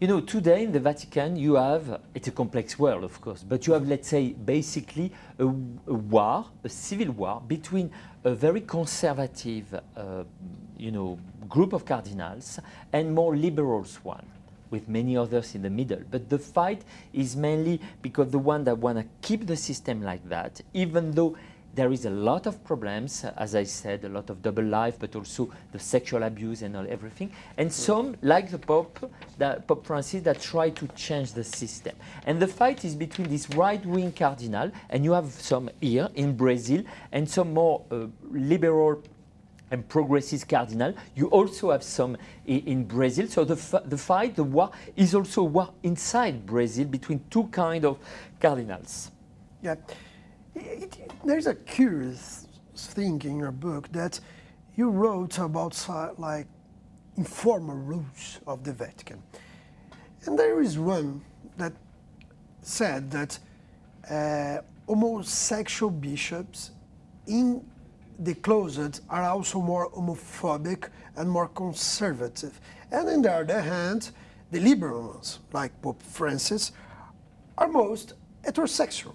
You 0.00 0.06
know, 0.06 0.20
today 0.20 0.62
in 0.62 0.70
the 0.70 0.78
Vatican, 0.78 1.34
you 1.34 1.56
have, 1.56 2.00
it's 2.14 2.28
a 2.28 2.30
complex 2.30 2.78
world, 2.78 3.02
of 3.02 3.20
course, 3.20 3.42
but 3.42 3.66
you 3.66 3.72
have, 3.72 3.88
let's 3.88 4.06
say, 4.06 4.28
basically 4.28 5.10
a, 5.40 5.42
a 5.42 5.48
war, 5.48 6.46
a 6.62 6.68
civil 6.68 7.10
war 7.10 7.42
between 7.44 7.90
a 8.22 8.32
very 8.32 8.60
conservative, 8.60 9.74
uh, 9.96 10.22
you 10.76 10.92
know, 10.92 11.18
group 11.48 11.72
of 11.72 11.84
cardinals 11.84 12.60
and 12.92 13.12
more 13.12 13.34
liberals 13.36 13.98
one 14.04 14.24
with 14.70 14.88
many 14.88 15.16
others 15.16 15.56
in 15.56 15.62
the 15.62 15.70
middle. 15.70 16.02
But 16.08 16.28
the 16.28 16.38
fight 16.38 16.82
is 17.12 17.34
mainly 17.34 17.80
because 18.00 18.30
the 18.30 18.38
one 18.38 18.62
that 18.64 18.78
want 18.78 18.98
to 18.98 19.04
keep 19.20 19.48
the 19.48 19.56
system 19.56 20.00
like 20.00 20.28
that, 20.28 20.60
even 20.74 21.10
though 21.10 21.36
there 21.74 21.92
is 21.92 22.06
a 22.06 22.10
lot 22.10 22.46
of 22.46 22.64
problems, 22.64 23.24
as 23.36 23.54
I 23.54 23.62
said, 23.64 24.04
a 24.04 24.08
lot 24.08 24.30
of 24.30 24.42
double 24.42 24.64
life, 24.64 24.98
but 24.98 25.14
also 25.14 25.50
the 25.72 25.78
sexual 25.78 26.22
abuse 26.24 26.62
and 26.62 26.76
all, 26.76 26.86
everything. 26.88 27.30
And 27.56 27.72
some, 27.72 28.16
like 28.22 28.50
the 28.50 28.58
Pope, 28.58 29.10
the 29.38 29.62
Pope 29.66 29.86
Francis, 29.86 30.22
that 30.22 30.40
try 30.40 30.70
to 30.70 30.88
change 30.88 31.34
the 31.34 31.44
system. 31.44 31.94
And 32.26 32.40
the 32.40 32.48
fight 32.48 32.84
is 32.84 32.94
between 32.94 33.28
this 33.28 33.48
right-wing 33.50 34.12
cardinal, 34.12 34.72
and 34.90 35.04
you 35.04 35.12
have 35.12 35.26
some 35.26 35.70
here 35.80 36.08
in 36.14 36.36
Brazil, 36.36 36.82
and 37.12 37.28
some 37.28 37.54
more 37.54 37.84
uh, 37.90 38.06
liberal 38.30 39.02
and 39.70 39.86
progressist 39.88 40.48
cardinal. 40.48 40.94
You 41.14 41.26
also 41.28 41.70
have 41.70 41.82
some 41.82 42.16
in, 42.46 42.60
in 42.66 42.84
Brazil. 42.84 43.28
So 43.28 43.44
the, 43.44 43.82
the 43.84 43.98
fight, 43.98 44.34
the 44.34 44.44
war, 44.44 44.70
is 44.96 45.14
also 45.14 45.42
war 45.44 45.70
inside 45.82 46.46
Brazil 46.46 46.86
between 46.86 47.20
two 47.30 47.44
kind 47.48 47.84
of 47.84 47.98
cardinals. 48.40 49.10
Yeah. 49.62 49.76
It, 50.54 51.12
there's 51.24 51.46
a 51.46 51.54
curious 51.54 52.46
thing 52.74 53.20
in 53.22 53.38
your 53.38 53.52
book 53.52 53.90
that 53.92 54.20
you 54.76 54.90
wrote 54.90 55.38
about 55.38 55.74
like 56.18 56.46
informal 57.16 57.76
rules 57.76 58.38
of 58.46 58.64
the 58.64 58.72
Vatican. 58.72 59.22
And 60.24 60.38
there 60.38 60.60
is 60.62 60.78
one 60.78 61.22
that 61.56 61.72
said 62.62 63.10
that 63.10 63.38
uh, 64.10 64.62
homosexual 64.86 65.90
bishops 65.90 66.70
in 67.26 67.64
the 68.18 68.34
closet 68.34 69.00
are 69.08 69.24
also 69.24 69.60
more 69.60 69.90
homophobic 69.90 70.88
and 71.16 71.30
more 71.30 71.48
conservative. 71.48 72.60
And 72.90 73.08
on 73.08 73.22
the 73.22 73.32
other 73.32 73.60
hand, 73.60 74.10
the 74.50 74.60
liberal 74.60 75.08
ones, 75.08 75.40
like 75.52 75.80
Pope 75.82 76.02
Francis, 76.02 76.72
are 77.56 77.68
most 77.68 78.14
heterosexual. 78.42 79.14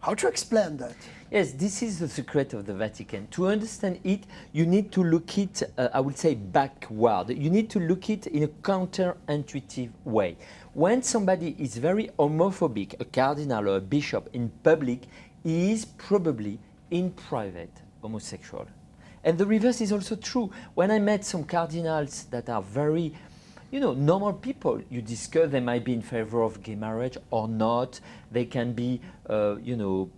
How 0.00 0.14
to 0.14 0.28
explain 0.28 0.78
that? 0.78 0.94
Yes, 1.30 1.52
this 1.52 1.82
is 1.82 1.98
the 1.98 2.08
secret 2.08 2.54
of 2.54 2.64
the 2.64 2.72
Vatican. 2.72 3.26
To 3.32 3.48
understand 3.48 4.00
it, 4.02 4.22
you 4.50 4.64
need 4.64 4.90
to 4.92 5.04
look 5.04 5.36
it, 5.36 5.62
uh, 5.76 5.88
I 5.92 6.00
would 6.00 6.16
say, 6.16 6.34
backward. 6.34 7.28
You 7.28 7.50
need 7.50 7.68
to 7.70 7.80
look 7.80 8.08
it 8.08 8.26
in 8.26 8.44
a 8.44 8.48
counterintuitive 8.48 9.90
way. 10.04 10.38
When 10.72 11.02
somebody 11.02 11.54
is 11.58 11.76
very 11.76 12.08
homophobic, 12.18 12.98
a 12.98 13.04
cardinal 13.04 13.68
or 13.68 13.76
a 13.76 13.80
bishop 13.80 14.30
in 14.32 14.50
public, 14.62 15.02
he 15.42 15.72
is 15.72 15.84
probably 15.84 16.58
in 16.90 17.10
private 17.10 17.72
homosexual. 18.00 18.66
And 19.22 19.36
the 19.36 19.44
reverse 19.44 19.82
is 19.82 19.92
also 19.92 20.16
true. 20.16 20.50
When 20.72 20.90
I 20.90 20.98
met 20.98 21.26
some 21.26 21.44
cardinals 21.44 22.24
that 22.30 22.48
are 22.48 22.62
very, 22.62 23.12
you 23.70 23.78
know, 23.78 23.94
normal 23.94 24.32
people, 24.32 24.82
you 24.90 25.00
discuss 25.00 25.50
they 25.50 25.60
might 25.60 25.84
be 25.84 25.92
in 25.92 26.02
favor 26.02 26.42
of 26.42 26.62
gay 26.62 26.74
marriage 26.74 27.16
or 27.30 27.46
not. 27.46 28.00
They 28.30 28.44
can 28.44 28.72
be, 28.72 29.00
uh, 29.28 29.56
you 29.62 29.76
know, 29.76 30.10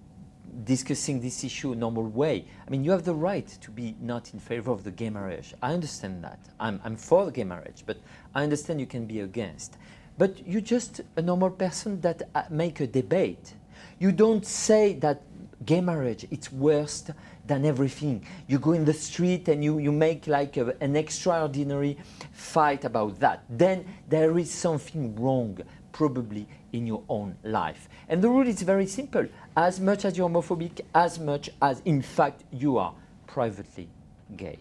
discussing 0.64 1.20
this 1.20 1.44
issue 1.44 1.72
a 1.72 1.76
normal 1.76 2.04
way. 2.04 2.44
I 2.66 2.70
mean, 2.70 2.84
you 2.84 2.90
have 2.90 3.04
the 3.04 3.14
right 3.14 3.46
to 3.46 3.70
be 3.70 3.94
not 4.00 4.32
in 4.32 4.40
favor 4.40 4.70
of 4.70 4.84
the 4.84 4.90
gay 4.90 5.10
marriage. 5.10 5.54
I 5.62 5.72
understand 5.72 6.24
that. 6.24 6.38
I'm, 6.60 6.80
I'm 6.84 6.96
for 6.96 7.26
the 7.26 7.30
gay 7.30 7.44
marriage, 7.44 7.84
but 7.86 7.98
I 8.34 8.42
understand 8.42 8.80
you 8.80 8.86
can 8.86 9.06
be 9.06 9.20
against. 9.20 9.76
But 10.18 10.46
you're 10.46 10.60
just 10.60 11.00
a 11.16 11.22
normal 11.22 11.50
person 11.50 12.00
that 12.02 12.22
uh, 12.34 12.44
make 12.50 12.80
a 12.80 12.86
debate. 12.86 13.54
You 13.98 14.12
don't 14.12 14.46
say 14.46 14.94
that 14.94 15.22
gay 15.64 15.80
marriage, 15.80 16.26
it's 16.30 16.52
worst 16.52 17.10
than 17.46 17.64
everything. 17.64 18.24
You 18.46 18.58
go 18.58 18.72
in 18.72 18.84
the 18.84 18.92
street 18.92 19.48
and 19.48 19.62
you, 19.62 19.78
you 19.78 19.92
make 19.92 20.26
like 20.26 20.56
a, 20.56 20.74
an 20.80 20.96
extraordinary 20.96 21.98
fight 22.32 22.84
about 22.84 23.18
that. 23.20 23.44
Then 23.48 23.84
there 24.08 24.38
is 24.38 24.50
something 24.50 25.16
wrong, 25.16 25.58
probably, 25.92 26.46
in 26.72 26.86
your 26.86 27.02
own 27.08 27.36
life. 27.42 27.88
And 28.08 28.22
the 28.22 28.28
rule 28.28 28.46
is 28.46 28.62
very 28.62 28.86
simple. 28.86 29.26
As 29.56 29.80
much 29.80 30.04
as 30.04 30.16
you're 30.16 30.28
homophobic, 30.28 30.80
as 30.94 31.18
much 31.18 31.50
as, 31.60 31.82
in 31.84 32.00
fact, 32.00 32.44
you 32.52 32.78
are 32.78 32.94
privately 33.26 33.88
gay. 34.36 34.58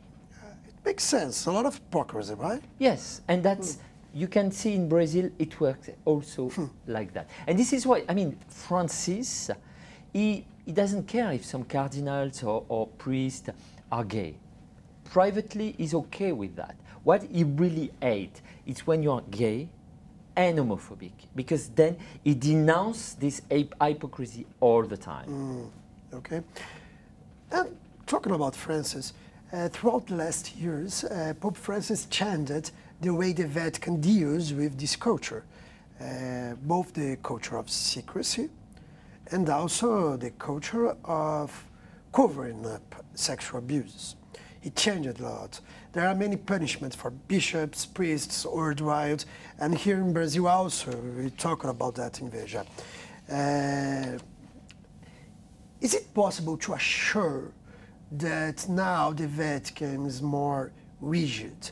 it 0.68 0.86
makes 0.86 1.04
sense. 1.04 1.46
A 1.46 1.52
lot 1.52 1.66
of 1.66 1.76
hypocrisy, 1.76 2.34
right? 2.34 2.64
Yes, 2.80 3.22
and 3.28 3.44
that's... 3.44 3.76
Hmm. 3.76 3.82
You 4.14 4.28
can 4.28 4.52
see 4.52 4.74
in 4.74 4.90
Brazil 4.90 5.30
it 5.40 5.58
works 5.62 5.90
also 6.04 6.50
hmm. 6.50 6.66
like 6.86 7.14
that. 7.14 7.30
And 7.48 7.58
this 7.58 7.72
is 7.72 7.88
why, 7.88 8.04
I 8.10 8.14
mean, 8.14 8.38
Francis, 8.50 9.50
he 10.12 10.46
he 10.66 10.72
doesn't 10.72 11.08
care 11.08 11.32
if 11.32 11.46
some 11.46 11.64
cardinals 11.64 12.44
or, 12.44 12.66
or 12.70 12.88
priests 12.88 13.50
are 13.92 14.04
gay. 14.04 14.36
Privately, 15.06 15.76
he's 15.78 15.94
okay 15.94 16.32
with 16.32 16.56
that. 16.56 16.76
What 17.04 17.24
he 17.24 17.44
really 17.44 17.92
hates 18.02 18.42
is 18.66 18.86
when 18.88 19.04
you're 19.04 19.24
gay 19.30 19.70
and 20.36 20.58
homophobic, 20.60 21.12
because 21.36 21.70
then 21.70 21.98
he 22.24 22.34
denounces 22.36 23.16
this 23.16 23.42
hypocrisy 23.50 24.46
all 24.60 24.84
the 24.84 24.98
time. 24.98 25.28
Mm, 25.28 26.18
okay. 26.18 26.42
And 27.52 27.76
talking 28.06 28.34
about 28.34 28.56
Francis, 28.56 29.14
Uh, 29.54 29.68
throughout 29.68 30.08
the 30.08 30.16
last 30.16 30.56
years, 30.56 31.04
uh, 31.04 31.34
Pope 31.42 31.58
Francis 31.58 32.08
changed 32.10 32.72
the 33.02 33.10
way 33.10 33.34
the 33.34 33.46
Vatican 33.46 34.00
deals 34.00 34.54
with 34.54 34.78
this 34.78 34.96
culture, 34.98 35.44
uh, 36.00 36.56
both 36.62 36.94
the 36.94 37.18
culture 37.22 37.58
of 37.58 37.70
secrecy 37.70 38.50
and 39.32 39.50
also 39.50 40.18
the 40.18 40.32
culture 40.32 40.96
of 41.06 41.66
covering 42.14 42.66
up 42.66 43.06
sexual 43.16 43.60
abuses. 43.60 44.16
It 44.64 44.76
changed 44.76 45.20
a 45.20 45.24
lot. 45.24 45.60
There 45.94 46.08
are 46.08 46.14
many 46.14 46.36
punishments 46.38 46.96
for 46.96 47.10
bishops, 47.10 47.86
priests, 47.86 48.46
worldwide, 48.46 49.26
and 49.60 49.76
here 49.76 49.98
in 49.98 50.14
Brazil 50.14 50.48
also, 50.48 50.96
we 51.18 51.32
talk 51.32 51.64
about 51.64 51.96
that 51.96 52.22
in 52.22 52.30
Veja. 52.30 52.66
Uh, 53.32 54.20
is 55.80 55.96
it 55.96 56.14
possible 56.14 56.58
to 56.58 56.74
assure 56.74 57.52
that 58.12 58.68
now 58.70 59.12
the 59.12 59.28
Vatican 59.28 60.06
is 60.06 60.22
more 60.22 60.72
rigid, 61.00 61.72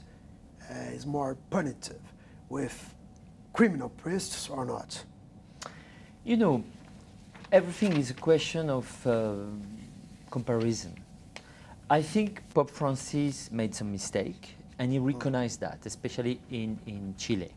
uh, 0.71 0.93
is 0.93 1.05
more 1.05 1.37
punitive 1.51 2.01
with 2.47 2.95
criminal 3.53 3.89
priests 3.89 4.49
or 4.49 4.65
not? 4.65 5.03
You 6.23 6.37
know, 6.37 6.63
everything 7.51 7.97
is 7.97 8.11
a 8.11 8.13
question 8.13 8.69
of 8.69 9.07
uh, 9.07 9.33
comparison. 10.29 10.93
I 11.89 12.01
think 12.01 12.43
Pope 12.53 12.69
Francis 12.69 13.51
made 13.51 13.73
some 13.73 13.91
mistake, 13.91 14.55
and 14.77 14.91
he 14.91 14.99
recognized 14.99 15.59
that, 15.61 15.79
especially 15.85 16.39
in, 16.51 16.77
in 16.85 17.15
Chile. 17.17 17.51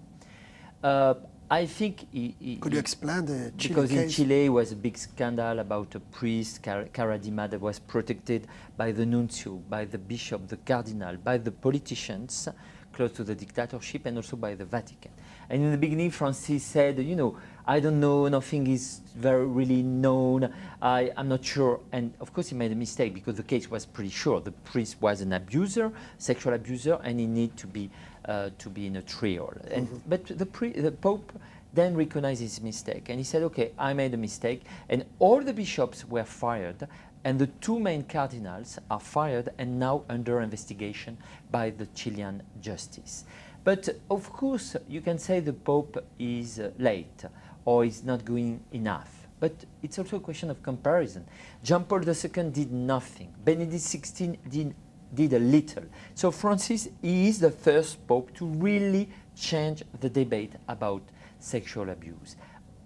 Uh, 0.83 1.15
I 1.51 1.67
think 1.67 2.07
he, 2.11 2.35
he, 2.41 2.57
Could 2.57 2.73
you 2.73 2.79
explain 2.79 3.27
the 3.27 3.53
Chile 3.59 3.75
because 3.75 3.91
in 3.91 3.97
case? 3.99 4.17
Chile 4.17 4.49
was 4.49 4.73
a 4.73 4.77
big 4.77 4.97
scandal 4.97 5.59
about 5.59 5.95
a 5.95 6.01
priest, 6.01 6.63
Car- 6.63 6.87
Karadima, 6.87 7.51
that 7.51 7.61
was 7.61 7.79
protected 7.79 8.47
by 8.79 8.91
the 8.91 9.05
nuncio, 9.05 9.57
by 9.69 9.85
the 9.85 9.99
bishop, 9.99 10.49
the 10.49 10.57
cardinal, 10.57 11.17
by 11.19 11.37
the 11.37 11.51
politicians 11.51 12.49
close 12.93 13.13
to 13.13 13.25
the 13.25 13.35
dictatorship, 13.35 14.07
and 14.07 14.17
also 14.17 14.37
by 14.37 14.55
the 14.55 14.65
Vatican. 14.65 15.11
And 15.49 15.63
in 15.63 15.71
the 15.71 15.79
beginning, 15.79 16.11
Francis 16.11 16.63
said, 16.63 16.99
you 16.99 17.17
know, 17.17 17.37
I 17.67 17.79
don't 17.81 18.01
know, 18.01 18.27
nothing 18.29 18.67
is 18.67 19.01
very 19.15 19.47
really 19.47 19.83
known. 19.83 20.53
I, 20.81 21.13
I'm 21.17 21.29
not 21.29 21.45
sure. 21.45 21.81
And 21.93 22.13
of 22.21 22.33
course, 22.33 22.49
he 22.49 22.55
made 22.55 22.73
a 22.73 22.77
mistake 22.77 23.15
because 23.15 23.37
the 23.37 23.43
case 23.43 23.71
was 23.71 23.87
pretty 23.87 24.11
sure. 24.11 24.41
The 24.41 24.53
priest 24.53 24.97
was 25.01 25.21
an 25.21 25.33
abuser, 25.33 25.93
sexual 26.19 26.55
abuser, 26.55 26.99
and 27.05 27.21
he 27.21 27.27
needed 27.27 27.57
to 27.59 27.67
be 27.67 27.91
uh, 28.25 28.51
to 28.59 28.71
be 28.71 28.87
in 28.87 28.97
a 28.97 29.03
trial. 29.03 29.53
And 29.71 29.89
but 30.09 30.27
the, 30.27 30.47
pre- 30.47 30.73
the 30.73 30.93
Pope 30.93 31.33
then 31.75 31.97
recognized 31.97 32.41
his 32.41 32.61
mistake 32.61 33.09
and 33.09 33.19
he 33.19 33.25
said, 33.25 33.43
"Okay, 33.43 33.73
I 33.79 33.93
made 33.95 34.15
a 34.15 34.17
mistake." 34.17 34.63
And 34.89 35.05
all 35.19 35.43
the 35.43 35.53
bishops 35.53 36.05
were 36.09 36.25
fired, 36.25 36.87
and 37.25 37.39
the 37.39 37.47
two 37.47 37.79
main 37.79 38.05
cardinals 38.05 38.79
are 38.91 39.01
fired 39.01 39.51
and 39.59 39.79
now 39.79 40.03
under 40.09 40.41
investigation 40.41 41.17
by 41.51 41.71
the 41.71 41.87
Chilean 41.87 42.43
justice. 42.61 43.25
But 43.65 43.89
of 44.11 44.33
course, 44.33 44.77
you 44.89 45.01
can 45.01 45.19
say 45.19 45.41
the 45.41 45.53
Pope 45.53 46.05
is 46.19 46.59
uh, 46.59 46.71
late 46.79 47.25
or 47.65 47.85
is 47.85 48.03
not 48.03 48.25
doing 48.25 48.61
enough. 48.73 49.29
But 49.39 49.53
it's 49.83 49.99
also 49.99 50.17
a 50.17 50.21
question 50.21 50.51
of 50.51 50.63
comparison. 50.63 51.25
John 51.63 51.85
Paul 51.85 52.09
II 52.09 52.51
did 52.51 52.73
nothing. 52.73 53.33
Benedict 53.45 53.83
XVI 53.83 54.37
did, 54.49 54.75
did 55.15 55.33
a 55.33 55.39
little. 55.39 55.85
So 56.15 56.31
Francis 56.31 56.89
is 57.03 57.41
the 57.41 57.51
first 57.51 58.05
Pope 58.07 58.35
to 58.35 58.47
really 58.47 59.09
change 59.37 59.83
the 60.01 60.09
debate 60.09 60.53
about 60.69 61.03
sexual 61.39 61.91
abuse. 61.91 62.37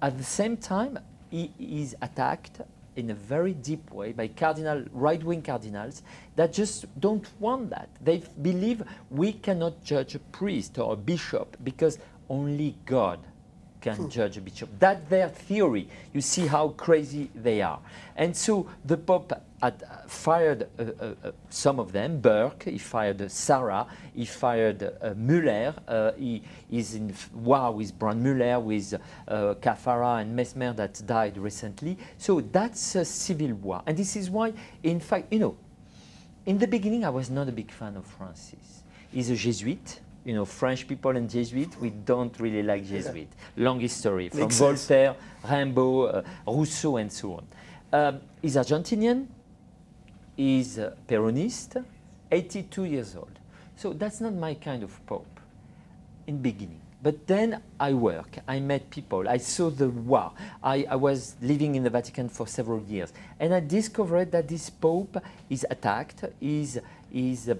At 0.00 0.16
the 0.16 0.25
same 0.25 0.57
time, 0.57 0.99
he 1.31 1.52
is 1.58 1.97
attacked 2.00 2.61
in 2.97 3.11
a 3.11 3.15
very 3.15 3.52
deep 3.52 3.91
way 3.93 4.13
by 4.13 4.28
cardinal 4.28 4.85
right-wing 4.93 5.43
cardinals 5.43 6.02
that 6.35 6.52
just 6.52 6.87
don't 7.00 7.26
want 7.39 7.71
that. 7.71 7.89
They 8.02 8.23
believe 8.43 8.82
we 9.11 9.32
cannot 9.32 9.85
judge 9.85 10.15
a 10.15 10.19
priest 10.19 10.78
or 10.78 10.95
a 10.95 10.97
bishop 10.97 11.56
because 11.63 11.99
only 12.28 12.76
God 12.85 13.21
can 13.80 13.97
hmm. 13.97 14.09
judge 14.09 14.37
a 14.37 14.41
bishop. 14.41 14.71
That's 14.78 15.09
their 15.09 15.28
theory. 15.28 15.89
You 16.13 16.21
see 16.21 16.47
how 16.47 16.69
crazy 16.71 17.30
they 17.35 17.63
are. 17.63 17.78
And 18.17 18.37
so 18.37 18.69
the 18.85 18.97
Pope 18.97 19.32
had 19.62 19.82
uh, 19.82 20.06
fired 20.06 20.69
uh, 20.78 20.82
uh, 20.82 21.32
some 21.49 21.80
of 21.80 21.92
them, 21.92 22.21
Burke, 22.21 22.64
he 22.64 22.78
fired 22.78 23.30
Sarah, 23.30 23.86
he 24.14 24.25
fired 24.25 24.82
uh, 24.82 25.14
Muller, 25.16 25.75
uh, 25.88 26.12
he 26.12 26.42
is 26.71 26.95
in 26.95 27.14
war 27.34 27.73
with 27.73 27.99
Brandmüller, 27.99 28.62
with 28.62 28.95
uh, 29.28 29.54
Caffarra 29.60 30.21
and 30.21 30.38
Meisner 30.38 30.76
that 30.76 31.00
died 31.06 31.38
recently. 31.38 31.97
So 32.19 32.40
that's 32.40 32.95
a 32.97 33.04
civil 33.04 33.54
war. 33.54 33.82
And 33.86 33.97
this 33.97 34.16
is 34.16 34.30
why, 34.30 34.52
in 34.82 35.00
fact, 35.00 35.32
you 35.32 35.38
know, 35.38 35.56
in 36.45 36.58
the 36.58 36.66
beginning, 36.66 37.04
I 37.04 37.10
was 37.10 37.30
not 37.30 37.49
a 37.49 37.52
big 37.52 37.71
fan 37.71 37.97
of 37.97 38.06
Francis. 38.06 38.82
He's 39.10 39.30
a 39.30 39.36
Jesuit. 39.36 40.00
You 40.25 40.34
know, 40.34 40.45
French 40.45 40.88
people 40.88 41.16
and 41.16 41.30
Jesuit, 41.30 41.80
we 41.80 41.90
don't 41.90 42.38
really 42.40 42.62
like 42.62 42.84
Jesuit. 42.84 43.28
Long 43.56 43.78
history 43.78 44.28
from. 44.28 44.50
Voltaire, 44.50 45.14
Rimbaud, 45.45 46.14
uh, 46.16 46.23
Rousseau, 46.45 46.97
and 46.97 47.12
so 47.12 47.34
on. 47.34 47.47
Um, 47.92 48.21
he's 48.42 48.56
Argentinian. 48.56 49.28
A 50.39 50.63
Peronist, 51.09 51.85
82 52.31 52.85
years 52.85 53.17
old. 53.17 53.39
So 53.77 53.93
that's 53.93 54.21
not 54.21 54.35
my 54.35 54.55
kind 54.55 54.83
of 54.83 55.05
pope 55.07 55.41
in 56.27 56.39
beginning. 56.39 56.81
But 57.03 57.27
then 57.27 57.63
I 57.79 57.93
work, 57.93 58.39
I 58.49 58.59
met 58.59 58.91
people, 58.91 59.29
I 59.29 59.37
saw 59.37 59.71
the 59.71 59.89
war. 59.89 60.33
I, 60.63 60.87
I 60.91 60.97
was 60.97 61.37
living 61.41 61.75
in 61.75 61.85
the 61.85 61.91
Vatican 61.91 62.29
for 62.29 62.47
several 62.47 62.83
years. 62.83 63.13
And 63.39 63.55
I 63.55 63.61
discovered 63.61 64.33
that 64.33 64.49
this 64.49 64.71
pope 64.71 65.17
is 65.49 65.65
attacked, 65.71 66.25
is, 66.41 66.81
is 67.13 67.49
uh, 67.49 67.55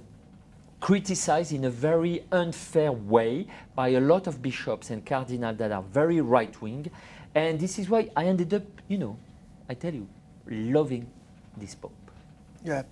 criticized 0.81 1.53
in 1.53 1.65
a 1.65 1.71
very 1.71 2.25
unfair 2.33 2.93
way 2.93 3.47
by 3.75 3.89
a 3.89 4.01
lot 4.01 4.27
of 4.27 4.43
bishops 4.43 4.91
and 4.91 5.05
cardinals 5.05 5.59
that 5.59 5.71
are 5.71 5.83
very 5.83 6.21
right 6.21 6.61
wing. 6.61 6.91
And 7.35 7.61
this 7.61 7.79
is 7.79 7.89
why 7.89 8.11
I 8.17 8.25
ended 8.25 8.53
up, 8.55 8.65
you 8.89 8.99
know, 8.99 9.19
I 9.69 9.75
tell 9.75 9.95
you, 9.95 10.09
loving 10.49 11.07
this 11.57 11.75
pope. 11.75 12.06
Yeah. 12.66 12.83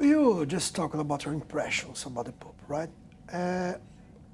You 0.00 0.44
just 0.44 0.74
talked 0.74 0.96
about 0.96 1.24
your 1.24 1.34
impressions 1.34 2.04
about 2.04 2.24
the 2.24 2.32
Pope, 2.32 2.60
right? 2.66 2.90
Uh, 3.32 3.74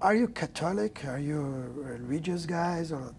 are 0.01 0.15
you 0.15 0.29
Catholic? 0.29 1.05
Are 1.05 1.19
you 1.19 1.41
religious 1.77 2.47
guys? 2.47 2.93
Or 2.93 3.13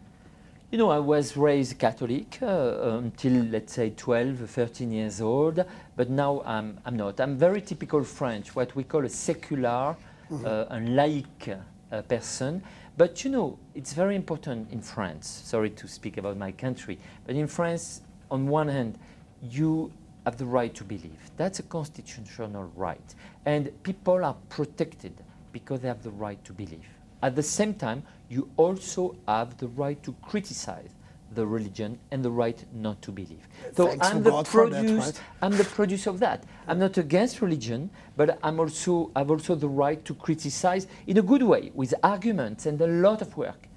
You 0.72 0.80
know, 0.80 0.90
I 0.90 0.98
was 0.98 1.38
raised 1.38 1.78
Catholic 1.78 2.40
uh, 2.42 2.98
until, 2.98 3.44
let's 3.44 3.74
say, 3.74 3.92
12, 3.92 4.50
13 4.50 4.92
years 4.92 5.22
old, 5.22 5.64
but 5.96 6.10
now 6.10 6.42
I'm, 6.44 6.80
I'm 6.84 6.98
not. 6.98 7.20
I'm 7.20 7.38
very 7.38 7.62
typical 7.62 8.04
French, 8.04 8.56
what 8.56 8.76
we 8.76 8.84
call 8.84 9.06
a 9.06 9.10
secular 9.10 9.96
uh, 10.32 10.66
and 10.72 10.90
laïc 10.90 11.60
uh, 11.92 12.02
person. 12.02 12.64
But 12.98 13.24
you 13.24 13.30
know, 13.30 13.60
it's 13.76 13.94
very 13.94 14.16
important 14.16 14.72
in 14.72 14.82
France, 14.82 15.28
sorry 15.46 15.70
to 15.70 15.88
speak 15.88 16.18
about 16.18 16.38
my 16.38 16.52
country, 16.52 16.98
but 17.28 17.36
in 17.36 17.46
France, 17.46 18.02
on 18.32 18.48
one 18.48 18.68
hand, 18.68 18.98
you 19.44 19.92
have 20.26 20.38
the 20.38 20.46
right 20.46 20.74
to 20.76 20.84
believe. 20.84 21.20
That's 21.38 21.60
a 21.60 21.64
constitutional 21.64 22.72
right. 22.76 23.16
And 23.46 23.72
people 23.84 24.26
are 24.26 24.36
protected 24.50 25.14
because 25.52 25.82
they 25.82 25.88
have 25.88 26.04
the 26.04 26.12
right 26.12 26.44
to 26.46 26.54
believe. 26.54 26.86
At 27.22 27.36
the 27.36 27.44
same 27.44 27.74
time, 27.74 28.04
you 28.30 28.50
also 28.58 29.16
have 29.28 29.58
the 29.58 29.68
right 29.68 30.02
to 30.04 30.14
criticize 30.22 30.90
the 31.34 31.46
religion 31.46 32.00
and 32.12 32.24
the 32.24 32.32
right 32.32 32.64
not 32.74 33.02
to 33.02 33.12
believe. 33.12 33.48
So 33.76 33.88
Thanks 33.88 34.08
I'm 34.08 34.24
the 34.24 34.32
God 34.32 34.48
for 34.48 34.70
that, 34.70 34.82
produce. 34.82 35.06
right? 35.06 35.22
I'm 35.42 35.52
the 35.58 35.64
produce 35.66 36.08
of 36.08 36.20
that. 36.20 36.44
I'm 36.68 36.80
not 36.80 36.98
against 36.98 37.42
religion, 37.42 37.90
but 38.16 38.40
I'm 38.42 38.60
also 38.60 39.12
I've 39.16 39.32
also 39.32 39.56
the 39.56 39.68
right 39.68 40.04
to 40.06 40.14
criticize 40.16 40.88
in 41.08 41.18
a 41.18 41.22
good 41.22 41.44
way 41.44 41.72
with 41.74 41.94
arguments 42.04 42.66
and 42.66 42.80
a 42.80 42.88
lot 42.88 43.22
of 43.22 43.36
work 43.38 43.68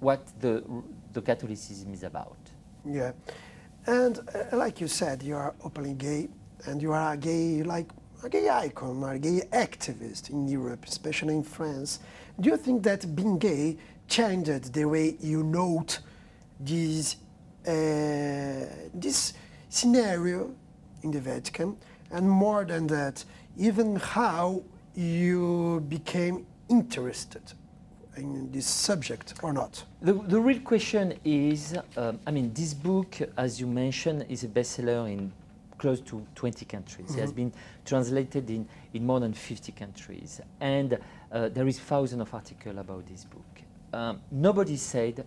what 0.00 0.20
the 0.40 0.64
the 1.12 1.22
Catholicism 1.22 1.92
is 1.94 2.02
about. 2.02 2.36
yeah, 2.84 3.12
and 3.86 4.18
uh, 4.18 4.56
like 4.56 4.80
you 4.80 4.88
said, 4.88 5.22
you 5.22 5.36
are 5.36 5.54
openly 5.64 5.94
gay, 5.94 6.28
and 6.66 6.80
you 6.80 6.92
are 6.92 7.12
a 7.12 7.16
gay 7.16 7.62
like 7.62 7.88
a 8.22 8.28
gay 8.28 8.48
icon, 8.48 9.02
a 9.04 9.18
gay 9.18 9.42
activist 9.52 10.30
in 10.30 10.48
Europe, 10.48 10.84
especially 10.86 11.34
in 11.34 11.42
France. 11.42 12.00
Do 12.40 12.48
you 12.50 12.56
think 12.56 12.82
that 12.84 13.14
being 13.14 13.38
gay 13.38 13.76
changed 14.08 14.72
the 14.72 14.84
way 14.86 15.16
you 15.20 15.42
note 15.42 16.00
this 16.58 17.16
uh, 17.66 18.66
this 18.94 19.34
scenario 19.68 20.54
in 21.02 21.10
the 21.10 21.20
Vatican, 21.20 21.76
and 22.10 22.28
more 22.28 22.64
than 22.64 22.86
that, 22.86 23.24
even 23.56 23.96
how 23.96 24.62
you 24.94 25.84
became 25.88 26.46
interested 26.68 27.52
in 28.16 28.50
this 28.52 28.66
subject 28.66 29.34
or 29.42 29.52
not? 29.52 29.84
The, 30.00 30.12
the 30.14 30.40
real 30.40 30.60
question 30.60 31.14
is, 31.24 31.76
um, 31.96 32.18
I 32.26 32.30
mean, 32.30 32.52
this 32.52 32.74
book, 32.74 33.16
as 33.36 33.60
you 33.60 33.66
mentioned, 33.66 34.26
is 34.28 34.44
a 34.44 34.48
bestseller 34.48 35.10
in 35.10 35.32
close 35.78 36.00
to 36.00 36.24
20 36.34 36.64
countries. 36.64 37.14
It 37.14 37.20
has 37.20 37.32
been 37.32 37.52
translated 37.84 38.48
in, 38.48 38.66
in 38.92 39.04
more 39.04 39.20
than 39.20 39.34
50 39.34 39.72
countries. 39.72 40.40
And 40.60 40.98
uh, 41.30 41.48
there 41.48 41.66
is 41.66 41.78
thousands 41.78 42.22
of 42.22 42.32
articles 42.32 42.78
about 42.78 43.06
this 43.06 43.24
book. 43.24 43.42
Um, 43.92 44.20
nobody 44.30 44.76
said 44.76 45.24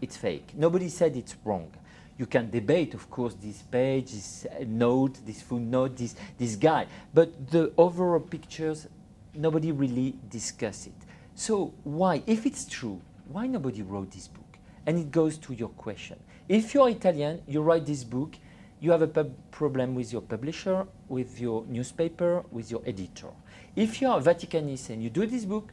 it's 0.00 0.16
fake. 0.16 0.52
Nobody 0.56 0.88
said 0.88 1.16
it's 1.16 1.36
wrong. 1.44 1.70
You 2.18 2.26
can 2.26 2.50
debate, 2.50 2.94
of 2.94 3.10
course, 3.10 3.34
this 3.34 3.62
page, 3.62 4.12
this 4.12 4.46
note, 4.66 5.18
this 5.24 5.42
footnote, 5.42 5.96
this, 5.96 6.14
this 6.38 6.56
guy. 6.56 6.86
But 7.12 7.50
the 7.50 7.72
overall 7.76 8.20
pictures, 8.20 8.86
nobody 9.34 9.72
really 9.72 10.14
discussed 10.28 10.88
it. 10.88 11.09
So 11.40 11.72
why, 11.84 12.22
if 12.26 12.44
it's 12.44 12.66
true, 12.66 13.00
why 13.26 13.46
nobody 13.46 13.80
wrote 13.80 14.10
this 14.10 14.28
book? 14.28 14.58
And 14.84 14.98
it 14.98 15.10
goes 15.10 15.38
to 15.38 15.54
your 15.54 15.70
question. 15.70 16.20
If 16.50 16.74
you're 16.74 16.90
Italian, 16.90 17.40
you 17.48 17.62
write 17.62 17.86
this 17.86 18.04
book, 18.04 18.34
you 18.78 18.90
have 18.90 19.00
a 19.00 19.24
problem 19.50 19.94
with 19.94 20.12
your 20.12 20.20
publisher, 20.20 20.86
with 21.08 21.40
your 21.40 21.64
newspaper, 21.64 22.44
with 22.50 22.70
your 22.70 22.82
editor. 22.84 23.30
If 23.74 24.02
you 24.02 24.08
are 24.08 24.18
a 24.18 24.22
Vaticanist 24.22 24.90
and 24.90 25.02
you 25.02 25.08
do 25.08 25.24
this 25.24 25.46
book, 25.46 25.72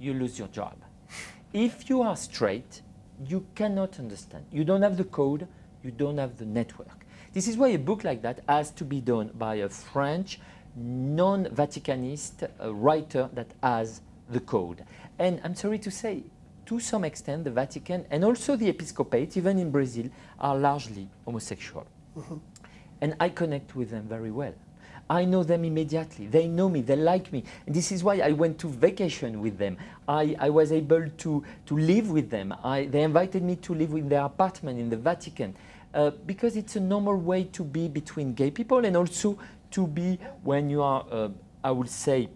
you 0.00 0.14
lose 0.14 0.38
your 0.38 0.48
job. 0.48 0.78
If 1.52 1.90
you 1.90 2.00
are 2.00 2.16
straight, 2.16 2.80
you 3.26 3.46
cannot 3.54 3.98
understand. 3.98 4.46
You 4.50 4.64
don't 4.64 4.80
have 4.80 4.96
the 4.96 5.04
code, 5.04 5.46
you 5.82 5.90
don't 5.90 6.16
have 6.16 6.38
the 6.38 6.46
network. 6.46 7.04
This 7.34 7.46
is 7.46 7.58
why 7.58 7.68
a 7.68 7.78
book 7.78 8.04
like 8.04 8.22
that 8.22 8.40
has 8.48 8.70
to 8.70 8.86
be 8.86 9.02
done 9.02 9.32
by 9.34 9.56
a 9.56 9.68
French 9.68 10.40
non-Vaticanist 10.74 12.48
uh, 12.58 12.74
writer 12.74 13.28
that 13.34 13.52
has 13.62 14.00
the 14.30 14.40
code. 14.40 14.84
And 15.18 15.40
I'm 15.44 15.54
sorry 15.54 15.78
to 15.80 15.90
say, 15.90 16.22
to 16.66 16.80
some 16.80 17.04
extent, 17.04 17.44
the 17.44 17.50
Vatican 17.50 18.04
and 18.10 18.24
also 18.24 18.56
the 18.56 18.68
episcopate, 18.68 19.36
even 19.36 19.58
in 19.58 19.70
Brazil, 19.70 20.10
are 20.38 20.56
largely 20.56 21.08
homosexual. 21.24 21.86
Mm 22.16 22.22
-hmm. 22.22 22.38
And 23.00 23.14
I 23.20 23.30
connect 23.30 23.74
with 23.74 23.90
them 23.90 24.08
very 24.08 24.30
well. 24.30 24.52
I 25.10 25.24
know 25.24 25.42
them 25.42 25.64
immediately. 25.64 26.26
They 26.26 26.46
know 26.46 26.68
me, 26.68 26.82
they 26.82 26.96
like 26.96 27.32
me. 27.32 27.42
And 27.66 27.74
this 27.74 27.92
is 27.92 28.04
why 28.04 28.16
I 28.20 28.32
went 28.32 28.58
to 28.58 28.68
vacation 28.68 29.40
with 29.40 29.56
them. 29.56 29.76
I, 30.06 30.36
I 30.38 30.50
was 30.50 30.70
able 30.70 31.08
to, 31.08 31.44
to 31.66 31.78
live 31.78 32.10
with 32.10 32.28
them. 32.28 32.54
I, 32.62 32.86
they 32.86 33.02
invited 33.02 33.42
me 33.42 33.56
to 33.56 33.74
live 33.74 33.92
in 33.94 34.08
their 34.08 34.24
apartment 34.24 34.78
in 34.78 34.90
the 34.90 34.96
Vatican 34.96 35.54
uh, 35.94 36.10
because 36.26 36.56
it's 36.56 36.76
a 36.76 36.80
normal 36.80 37.16
way 37.16 37.44
to 37.44 37.64
be 37.64 37.88
between 37.88 38.34
gay 38.34 38.50
people 38.50 38.84
and 38.84 38.96
also 38.96 39.38
to 39.70 39.86
be 39.86 40.18
when 40.42 40.68
you 40.68 40.82
are, 40.82 41.06
uh, 41.10 41.28
I 41.64 41.70
would 41.70 41.88
say, 41.88 42.28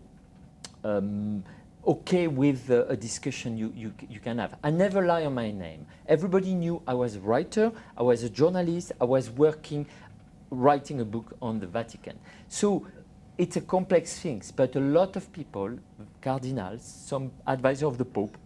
um, 0.85 1.45
okay 1.87 2.29
with 2.29 2.71
uh, 2.71 2.87
a 2.87 2.97
discussion 2.97 3.57
you, 3.57 3.73
you, 3.77 3.92
you 4.09 4.21
can 4.21 4.38
have. 4.38 4.57
I 4.62 4.71
never 4.71 5.05
lie 5.05 5.25
on 5.25 5.35
my 5.35 5.51
name. 5.51 5.87
Everybody 6.07 6.55
knew 6.55 6.83
I 6.87 6.95
was 6.95 7.16
a 7.16 7.21
writer, 7.21 7.73
I 7.97 8.03
was 8.03 8.23
a 8.23 8.31
journalist, 8.31 8.92
I 9.01 9.05
was 9.05 9.31
working 9.31 9.87
writing 10.51 11.01
a 11.01 11.05
book 11.05 11.35
on 11.40 11.59
the 11.59 11.66
Vatican. 11.66 12.18
So 12.49 12.87
it's 13.38 13.57
a 13.57 13.61
complex 13.61 14.18
thing, 14.18 14.42
but 14.55 14.77
a 14.77 14.81
lot 14.81 15.16
of 15.16 15.33
people, 15.33 15.79
cardinals, 16.21 16.83
some 16.85 17.33
advisor 17.47 17.87
of 17.87 17.99
the 17.99 18.05
Pope, 18.05 18.37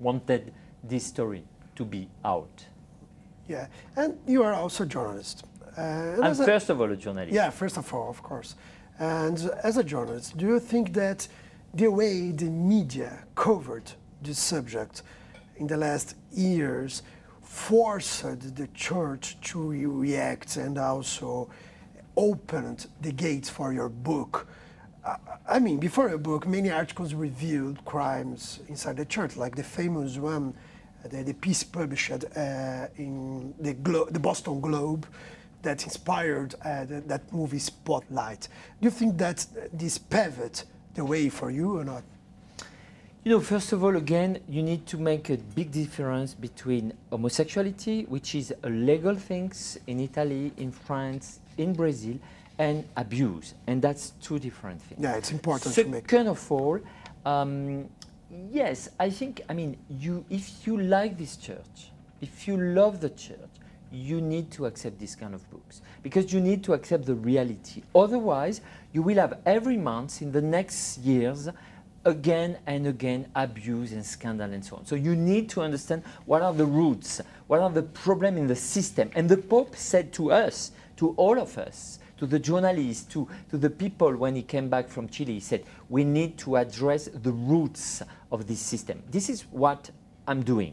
wanted 0.00 0.52
this 0.82 1.06
story 1.06 1.44
to 1.76 1.84
be 1.84 2.08
out. 2.24 2.64
Yeah, 3.48 3.66
and 3.94 4.18
you 4.26 4.42
are 4.42 4.54
also 4.54 4.84
a 4.84 4.86
journalist. 4.86 5.44
Uh, 5.76 6.16
I'm 6.22 6.34
first 6.34 6.70
of 6.70 6.80
all 6.80 6.90
a 6.90 6.96
journalist. 6.96 7.34
Yeah, 7.34 7.50
first 7.50 7.76
of 7.76 7.92
all, 7.92 8.08
of 8.08 8.22
course. 8.22 8.56
And 8.98 9.50
as 9.62 9.76
a 9.76 9.84
journalist, 9.84 10.36
do 10.38 10.46
you 10.46 10.58
think 10.58 10.94
that 10.94 11.28
the 11.76 11.88
way 11.88 12.30
the 12.30 12.46
media 12.46 13.24
covered 13.34 13.92
this 14.22 14.38
subject 14.38 15.02
in 15.56 15.66
the 15.66 15.76
last 15.76 16.16
years 16.32 17.02
forced 17.42 18.22
the 18.56 18.66
church 18.68 19.36
to 19.42 19.70
react 19.70 20.56
and 20.56 20.78
also 20.78 21.50
opened 22.16 22.86
the 23.02 23.12
gates 23.12 23.50
for 23.50 23.74
your 23.74 23.90
book. 23.90 24.48
I 25.46 25.58
mean, 25.58 25.78
before 25.78 26.08
your 26.08 26.18
book, 26.18 26.46
many 26.48 26.70
articles 26.70 27.12
revealed 27.12 27.84
crimes 27.84 28.60
inside 28.68 28.96
the 28.96 29.04
church, 29.04 29.36
like 29.36 29.54
the 29.54 29.62
famous 29.62 30.16
one 30.16 30.54
that 31.04 31.26
the 31.26 31.34
piece 31.34 31.62
published 31.62 32.10
uh, 32.10 32.86
in 32.96 33.54
the, 33.60 33.74
Glo 33.74 34.06
the, 34.06 34.18
Boston 34.18 34.60
Globe 34.60 35.06
that 35.62 35.84
inspired 35.84 36.54
uh, 36.64 36.86
the, 36.86 37.02
that 37.02 37.30
movie 37.32 37.58
Spotlight. 37.58 38.48
Do 38.80 38.86
you 38.86 38.90
think 38.90 39.18
that 39.18 39.46
this 39.72 39.98
paved 39.98 40.64
the 40.96 41.04
way 41.04 41.28
for 41.28 41.50
you 41.50 41.78
or 41.78 41.84
not? 41.84 42.02
You 43.22 43.32
know, 43.32 43.40
first 43.40 43.72
of 43.72 43.82
all, 43.84 43.96
again, 43.96 44.38
you 44.48 44.62
need 44.62 44.86
to 44.86 44.98
make 44.98 45.30
a 45.30 45.36
big 45.36 45.70
difference 45.72 46.32
between 46.32 46.92
homosexuality, 47.10 48.04
which 48.08 48.34
is 48.34 48.54
a 48.62 48.68
legal 48.70 49.16
thing 49.16 49.52
in 49.86 50.00
Italy, 50.00 50.52
in 50.56 50.70
France, 50.70 51.40
in 51.58 51.72
Brazil, 51.72 52.18
and 52.58 52.84
abuse. 52.96 53.54
And 53.66 53.82
that's 53.82 54.10
two 54.22 54.38
different 54.38 54.80
things. 54.80 55.00
Yeah, 55.02 55.16
it's 55.16 55.32
important 55.32 55.74
Second 55.74 55.90
to 55.90 55.96
make. 55.96 56.10
Second 56.10 56.28
of 56.28 56.52
all, 56.52 56.78
um, 57.24 57.88
yes, 58.50 58.88
I 58.98 59.10
think, 59.10 59.42
I 59.48 59.54
mean, 59.54 59.76
you, 59.90 60.24
if 60.30 60.66
you 60.66 60.78
like 60.78 61.18
this 61.18 61.36
church, 61.36 61.90
if 62.20 62.46
you 62.46 62.56
love 62.56 63.00
the 63.00 63.10
church, 63.10 63.50
you 63.90 64.20
need 64.20 64.50
to 64.52 64.66
accept 64.66 64.98
this 64.98 65.14
kind 65.14 65.34
of 65.34 65.48
books 65.50 65.80
because 66.02 66.32
you 66.32 66.40
need 66.40 66.62
to 66.64 66.74
accept 66.74 67.06
the 67.06 67.14
reality. 67.14 67.82
Otherwise, 67.94 68.60
you 68.96 69.02
will 69.02 69.18
have 69.18 69.38
every 69.44 69.76
month 69.76 70.22
in 70.22 70.32
the 70.32 70.40
next 70.40 70.96
years 71.00 71.50
again 72.06 72.56
and 72.66 72.86
again 72.86 73.26
abuse 73.34 73.92
and 73.92 74.02
scandal 74.02 74.50
and 74.50 74.64
so 74.64 74.76
on. 74.76 74.86
So 74.86 74.94
you 74.94 75.14
need 75.14 75.50
to 75.50 75.60
understand 75.60 76.02
what 76.24 76.40
are 76.40 76.54
the 76.54 76.64
roots, 76.64 77.20
what 77.46 77.60
are 77.60 77.68
the 77.68 77.82
problems 77.82 78.38
in 78.38 78.46
the 78.46 78.56
system. 78.56 79.10
And 79.14 79.28
the 79.28 79.36
Pope 79.36 79.76
said 79.76 80.14
to 80.14 80.32
us, 80.32 80.70
to 80.96 81.10
all 81.18 81.38
of 81.38 81.58
us, 81.58 81.98
to 82.16 82.24
the 82.24 82.38
journalists, 82.38 83.04
to, 83.12 83.28
to 83.50 83.58
the 83.58 83.68
people 83.68 84.16
when 84.16 84.34
he 84.34 84.42
came 84.42 84.70
back 84.70 84.88
from 84.88 85.10
Chile, 85.10 85.34
he 85.34 85.40
said, 85.40 85.64
we 85.90 86.02
need 86.02 86.38
to 86.38 86.56
address 86.56 87.10
the 87.12 87.32
roots 87.32 88.00
of 88.32 88.46
this 88.46 88.60
system. 88.60 89.02
This 89.10 89.28
is 89.28 89.42
what 89.50 89.90
I'm 90.26 90.42
doing. 90.42 90.72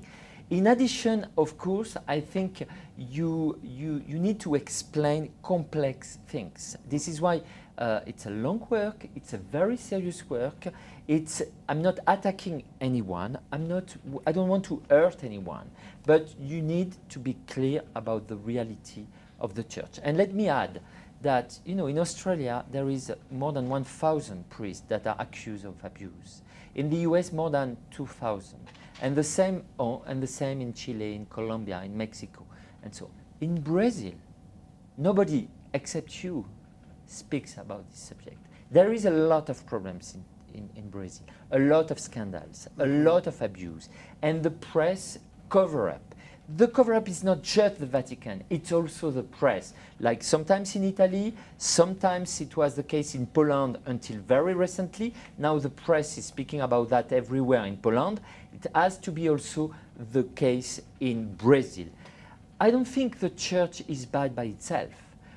In 0.50 0.68
addition, 0.68 1.26
of 1.38 1.58
course, 1.58 1.98
I 2.08 2.20
think 2.20 2.66
you, 2.98 3.60
you, 3.64 4.02
you 4.08 4.20
need 4.20 4.40
to 4.42 4.56
explain 4.56 5.32
complex 5.42 6.20
things. 6.28 6.78
This 6.88 7.08
is 7.08 7.20
why 7.20 7.42
uh, 7.78 8.02
it's 8.06 8.26
a 8.26 8.30
long 8.30 8.66
work, 8.70 9.08
it's 9.16 9.34
a 9.34 9.38
very 9.38 9.78
serious 9.78 10.30
work. 10.30 10.68
It's, 11.08 11.42
I'm 11.68 11.82
not 11.82 12.00
attacking 12.08 12.64
anyone, 12.80 13.38
I'm 13.52 13.68
not, 13.68 13.96
I 14.26 14.32
don't 14.32 14.48
want 14.48 14.66
to 14.66 14.82
hurt 14.90 15.24
anyone, 15.24 15.70
but 16.06 16.34
you 16.40 16.62
need 16.62 16.96
to 17.10 17.20
be 17.20 17.36
clear 17.48 17.82
about 17.96 18.28
the 18.28 18.38
reality 18.38 19.06
of 19.40 19.56
the 19.56 19.64
church. 19.64 20.00
And 20.04 20.18
let 20.18 20.34
me 20.34 20.48
add 20.48 20.82
that, 21.22 21.60
you 21.66 21.76
know, 21.76 21.88
in 21.88 22.00
Australia, 22.00 22.64
there 22.72 22.90
is 22.90 23.12
more 23.32 23.52
than 23.52 23.70
1,000 23.70 24.50
priests 24.50 24.84
that 24.90 25.08
are 25.08 25.16
accused 25.20 25.66
of 25.66 25.76
abuse. 25.84 26.42
In 26.76 26.90
the 26.90 26.98
US, 26.98 27.32
more 27.32 27.50
than 27.50 27.78
2,000. 27.92 28.60
And 29.02 29.16
the 29.16 29.24
same, 29.24 29.64
oh, 29.80 30.04
and 30.06 30.22
the 30.22 30.28
same 30.28 30.62
in 30.62 30.74
Chile, 30.74 31.16
in 31.16 31.26
Colombia, 31.26 31.82
in 31.84 31.98
Mexico, 31.98 32.46
and 32.84 32.94
so 32.94 33.10
In 33.44 33.60
Brazil, 33.60 34.14
nobody 34.98 35.50
except 35.74 36.24
you 36.24 36.46
speaks 37.14 37.58
about 37.58 37.90
this 37.90 38.00
subject. 38.00 38.38
There 38.72 38.92
is 38.92 39.06
a 39.06 39.12
lot 39.12 39.50
of 39.50 39.66
problems 39.66 40.16
in, 40.16 40.24
in, 40.60 40.70
in 40.76 40.90
Brazil, 40.90 41.28
a 41.52 41.60
lot 41.60 41.92
of 41.92 42.00
scandals, 42.00 42.68
a 42.78 42.84
mm-hmm. 42.84 43.06
lot 43.06 43.28
of 43.28 43.42
abuse, 43.42 43.90
and 44.22 44.44
the 44.44 44.52
press 44.52 45.20
cover 45.50 45.90
up. 45.90 46.16
The 46.58 46.68
cover 46.68 46.94
up 46.94 47.08
is 47.08 47.24
not 47.24 47.42
just 47.42 47.80
the 47.80 47.86
Vatican, 47.86 48.44
it's 48.50 48.72
also 48.72 49.12
the 49.12 49.24
press. 49.24 49.74
Like 50.00 50.24
sometimes 50.24 50.76
in 50.76 50.84
Italy, 50.84 51.34
sometimes 51.58 52.42
it 52.42 52.58
was 52.58 52.76
the 52.76 52.84
case 52.84 53.16
in 53.16 53.28
Poland 53.28 53.78
until 53.86 54.18
very 54.18 54.54
recently. 54.54 55.14
Now 55.38 55.58
the 55.58 55.70
press 55.70 56.18
is 56.18 56.26
speaking 56.26 56.60
about 56.60 56.90
that 56.90 57.14
everywhere 57.14 57.66
in 57.66 57.78
Poland. 57.78 58.20
It 58.54 58.68
has 58.76 58.98
to 58.98 59.12
be 59.12 59.30
also 59.30 59.74
the 60.12 60.24
case 60.24 60.82
in 61.00 61.34
Brazil. 61.36 61.88
I 62.60 62.72
don't 62.72 62.86
think 62.86 63.20
the 63.20 63.30
church 63.30 63.84
is 63.88 64.06
bad 64.06 64.36
by 64.36 64.46
itself. 64.46 64.90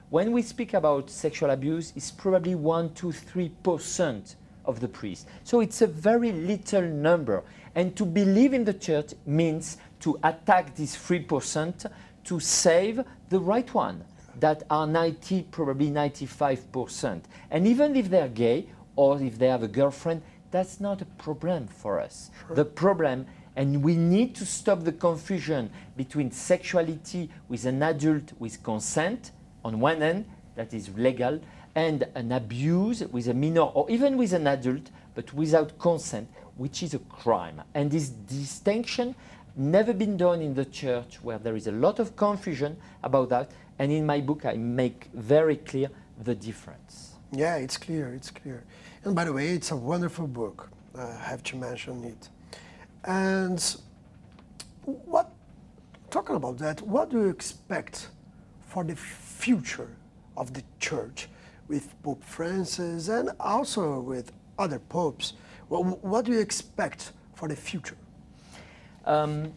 When 0.09 0.31
we 0.31 0.42
speak 0.42 0.75
about 0.75 1.11
sexual 1.11 1.51
abuse, 1.51 1.92
it's 1.97 2.12
probably 2.12 2.55
1 2.55 2.95
to 2.95 3.09
3% 3.09 4.37
of 4.64 4.79
the 4.79 4.87
priests. 4.87 5.27
So 5.42 5.61
it's 5.61 5.83
a 5.83 5.88
very 5.88 6.31
little 6.31 6.83
number. 6.83 7.42
And 7.75 7.97
to 7.97 8.05
believe 8.05 8.55
in 8.55 8.64
the 8.64 8.75
church 8.75 9.14
means 9.27 9.79
to 10.01 10.16
attack 10.23 10.77
this 10.77 10.97
3% 10.97 11.90
to 12.25 12.40
save 12.40 13.03
the 13.31 13.40
right 13.40 13.73
one 13.75 14.05
that 14.38 14.62
are 14.71 14.87
90, 14.87 15.42
probably 15.51 15.90
95%. 15.90 17.23
And 17.51 17.66
even 17.66 17.97
if 17.97 18.09
they're 18.09 18.29
gay 18.29 18.69
or 18.95 19.21
if 19.21 19.38
they 19.38 19.49
have 19.49 19.64
a 19.64 19.69
girlfriend, 19.69 20.23
that's 20.53 20.81
not 20.81 21.03
a 21.03 21.07
problem 21.07 21.66
for 21.66 21.99
us. 21.99 22.31
Sure. 22.47 22.57
The 22.57 22.64
problem, 22.64 23.27
and 23.57 23.83
we 23.83 23.97
need 23.97 24.37
to 24.37 24.47
stop 24.47 24.85
the 24.85 24.92
confusion 24.92 25.71
between 25.97 26.31
sexuality 26.31 27.29
with 27.49 27.64
an 27.66 27.83
adult 27.83 28.33
with 28.38 28.62
consent 28.62 29.33
on 29.67 29.81
one 29.81 30.01
end 30.03 30.25
that 30.55 30.73
is 30.73 30.89
legal 30.97 31.41
and 31.75 32.07
an 32.15 32.31
abuse 32.33 33.01
with 33.11 33.27
a 33.29 33.35
minor 33.35 33.67
or 33.79 33.91
even 33.91 34.17
with 34.17 34.33
an 34.33 34.47
adult 34.47 34.91
but 35.15 35.33
without 35.35 35.77
consent 35.79 36.29
which 36.57 36.83
is 36.83 36.95
a 36.95 36.99
crime 37.21 37.61
and 37.75 37.91
this 37.91 38.09
distinction 38.09 39.15
never 39.57 39.93
been 39.93 40.17
done 40.17 40.41
in 40.41 40.55
the 40.55 40.65
church 40.65 41.19
where 41.23 41.39
there 41.39 41.57
is 41.57 41.67
a 41.67 41.73
lot 41.73 41.99
of 41.99 42.15
confusion 42.15 42.77
about 43.03 43.29
that 43.29 43.51
and 43.79 43.91
in 43.91 44.07
my 44.07 44.21
book 44.21 44.45
I 44.45 44.55
make 44.55 45.09
very 45.15 45.57
clear 45.57 45.91
the 46.23 46.35
difference. 46.35 47.15
Yeah, 47.33 47.57
it's 47.57 47.77
clear, 47.77 48.15
it's 48.15 48.31
clear. 48.31 48.63
And 49.05 49.15
by 49.15 49.25
the 49.25 49.33
way, 49.33 49.49
it's 49.49 49.71
a 49.71 49.77
wonderful 49.77 50.27
book. 50.27 50.71
I 50.97 51.13
have 51.31 51.43
to 51.45 51.57
mention 51.57 52.05
it. 52.05 52.29
And 53.05 53.61
what 54.85 55.31
talking 56.11 56.37
about 56.37 56.59
that, 56.59 56.81
what 56.83 57.11
do 57.11 57.21
you 57.21 57.29
expect 57.29 58.09
for 58.77 58.85
the 58.85 58.95
future 58.95 59.89
of 60.37 60.53
the 60.53 60.62
church 60.81 61.29
with 61.67 61.95
Pope 62.03 62.23
Francis 62.23 63.09
and 63.09 63.31
also 63.41 64.01
with 64.01 64.33
other 64.59 64.79
popes? 64.79 65.33
What, 65.69 66.05
what 66.05 66.27
do 66.27 66.33
you 66.33 66.41
expect 66.41 67.12
for 67.33 67.49
the 67.49 67.57
future? 67.57 67.97
Um, 69.07 69.55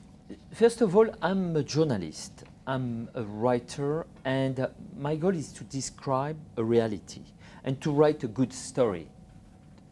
first 0.53 0.79
of 0.79 0.95
all, 0.95 1.09
I'm 1.21 1.53
a 1.57 1.63
journalist. 1.63 2.45
I'm 2.65 3.09
a 3.13 3.23
writer, 3.23 4.07
and 4.23 4.57
uh, 4.57 4.69
my 4.97 5.17
goal 5.17 5.35
is 5.35 5.51
to 5.51 5.65
describe 5.65 6.37
a 6.55 6.63
reality 6.63 7.23
and 7.65 7.81
to 7.81 7.91
write 7.91 8.23
a 8.23 8.29
good 8.29 8.53
story. 8.53 9.09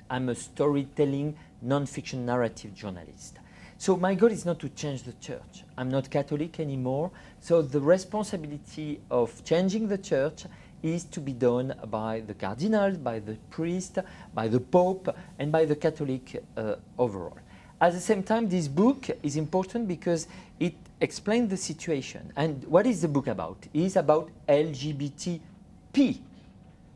I'm 0.09 0.29
a 0.29 0.35
storytelling, 0.35 1.35
non-fiction 1.61 2.25
narrative 2.25 2.73
journalist. 2.73 3.39
So 3.79 3.95
my 3.95 4.15
goal 4.15 4.31
is 4.31 4.43
not 4.43 4.59
to 4.59 4.69
change 4.69 5.03
the 5.03 5.13
church. 5.13 5.63
I'm 5.77 5.89
not 5.89 6.09
Catholic 6.09 6.59
anymore. 6.59 7.11
So 7.39 7.61
the 7.61 7.79
responsibility 7.79 8.99
of 9.11 9.43
changing 9.43 9.87
the 9.87 9.99
church 9.99 10.45
is 10.81 11.03
to 11.05 11.19
be 11.19 11.33
done 11.33 11.75
by 11.89 12.21
the 12.21 12.33
cardinals, 12.33 12.97
by 12.97 13.19
the 13.19 13.37
priest, 13.51 13.99
by 14.33 14.47
the 14.47 14.59
pope, 14.59 15.15
and 15.37 15.51
by 15.51 15.65
the 15.65 15.75
Catholic 15.75 16.43
uh, 16.55 16.75
overall. 16.97 17.37
At 17.79 17.93
the 17.93 17.99
same 17.99 18.23
time, 18.23 18.49
this 18.49 18.67
book 18.67 19.09
is 19.21 19.37
important 19.37 19.87
because 19.87 20.27
it 20.59 20.73
explains 20.99 21.51
the 21.51 21.57
situation. 21.57 22.31
And 22.35 22.63
what 22.65 22.87
is 22.87 23.01
the 23.03 23.07
book 23.07 23.27
about? 23.27 23.57
It 23.73 23.81
is 23.81 23.95
about 23.95 24.31
LGBTP, 24.49 26.19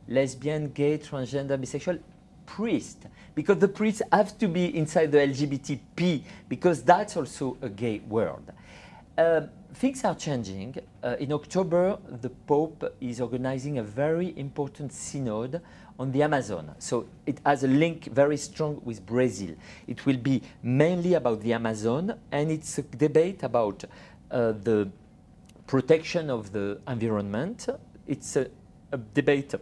lesbian, 0.08 0.72
gay, 0.72 0.98
transgender, 0.98 1.60
bisexual, 1.60 2.00
priest. 2.56 3.06
Because 3.34 3.60
the 3.60 3.68
priests 3.68 4.02
have 4.12 4.38
to 4.40 4.48
be 4.48 4.76
inside 4.78 5.12
the 5.12 5.20
LGBTP, 5.20 6.24
because 6.50 6.84
that's 6.84 7.16
also 7.16 7.58
a 7.62 7.70
gay 7.70 8.00
world. 8.00 8.52
Uh, 9.18 9.42
things 9.74 10.04
are 10.04 10.16
changing. 10.16 10.76
Uh, 11.04 11.16
in 11.20 11.32
October, 11.32 11.98
the 12.22 12.30
Pope 12.30 12.96
is 13.00 13.22
organizing 13.22 13.78
a 13.78 13.84
very 13.84 14.34
important 14.38 14.92
synod 14.92 15.62
on 15.98 16.12
the 16.12 16.24
Amazon. 16.24 16.76
So 16.80 17.08
it 17.26 17.40
has 17.46 17.64
a 17.64 17.68
link 17.68 18.06
very 18.06 18.38
strong 18.38 18.82
with 18.84 19.06
Brazil. 19.06 19.56
It 19.88 20.06
will 20.06 20.18
be 20.18 20.42
mainly 20.62 21.14
about 21.14 21.42
the 21.42 21.54
Amazon, 21.54 22.16
and 22.32 22.52
it's 22.52 22.78
a 22.78 22.82
debate 22.82 23.44
about 23.44 23.84
uh, 24.30 24.54
the 24.64 24.90
protection 25.68 26.30
of 26.30 26.52
the 26.52 26.80
environment. 26.88 27.68
It's 28.08 28.36
a, 28.36 28.48
a 28.92 28.98
debate 28.98 29.54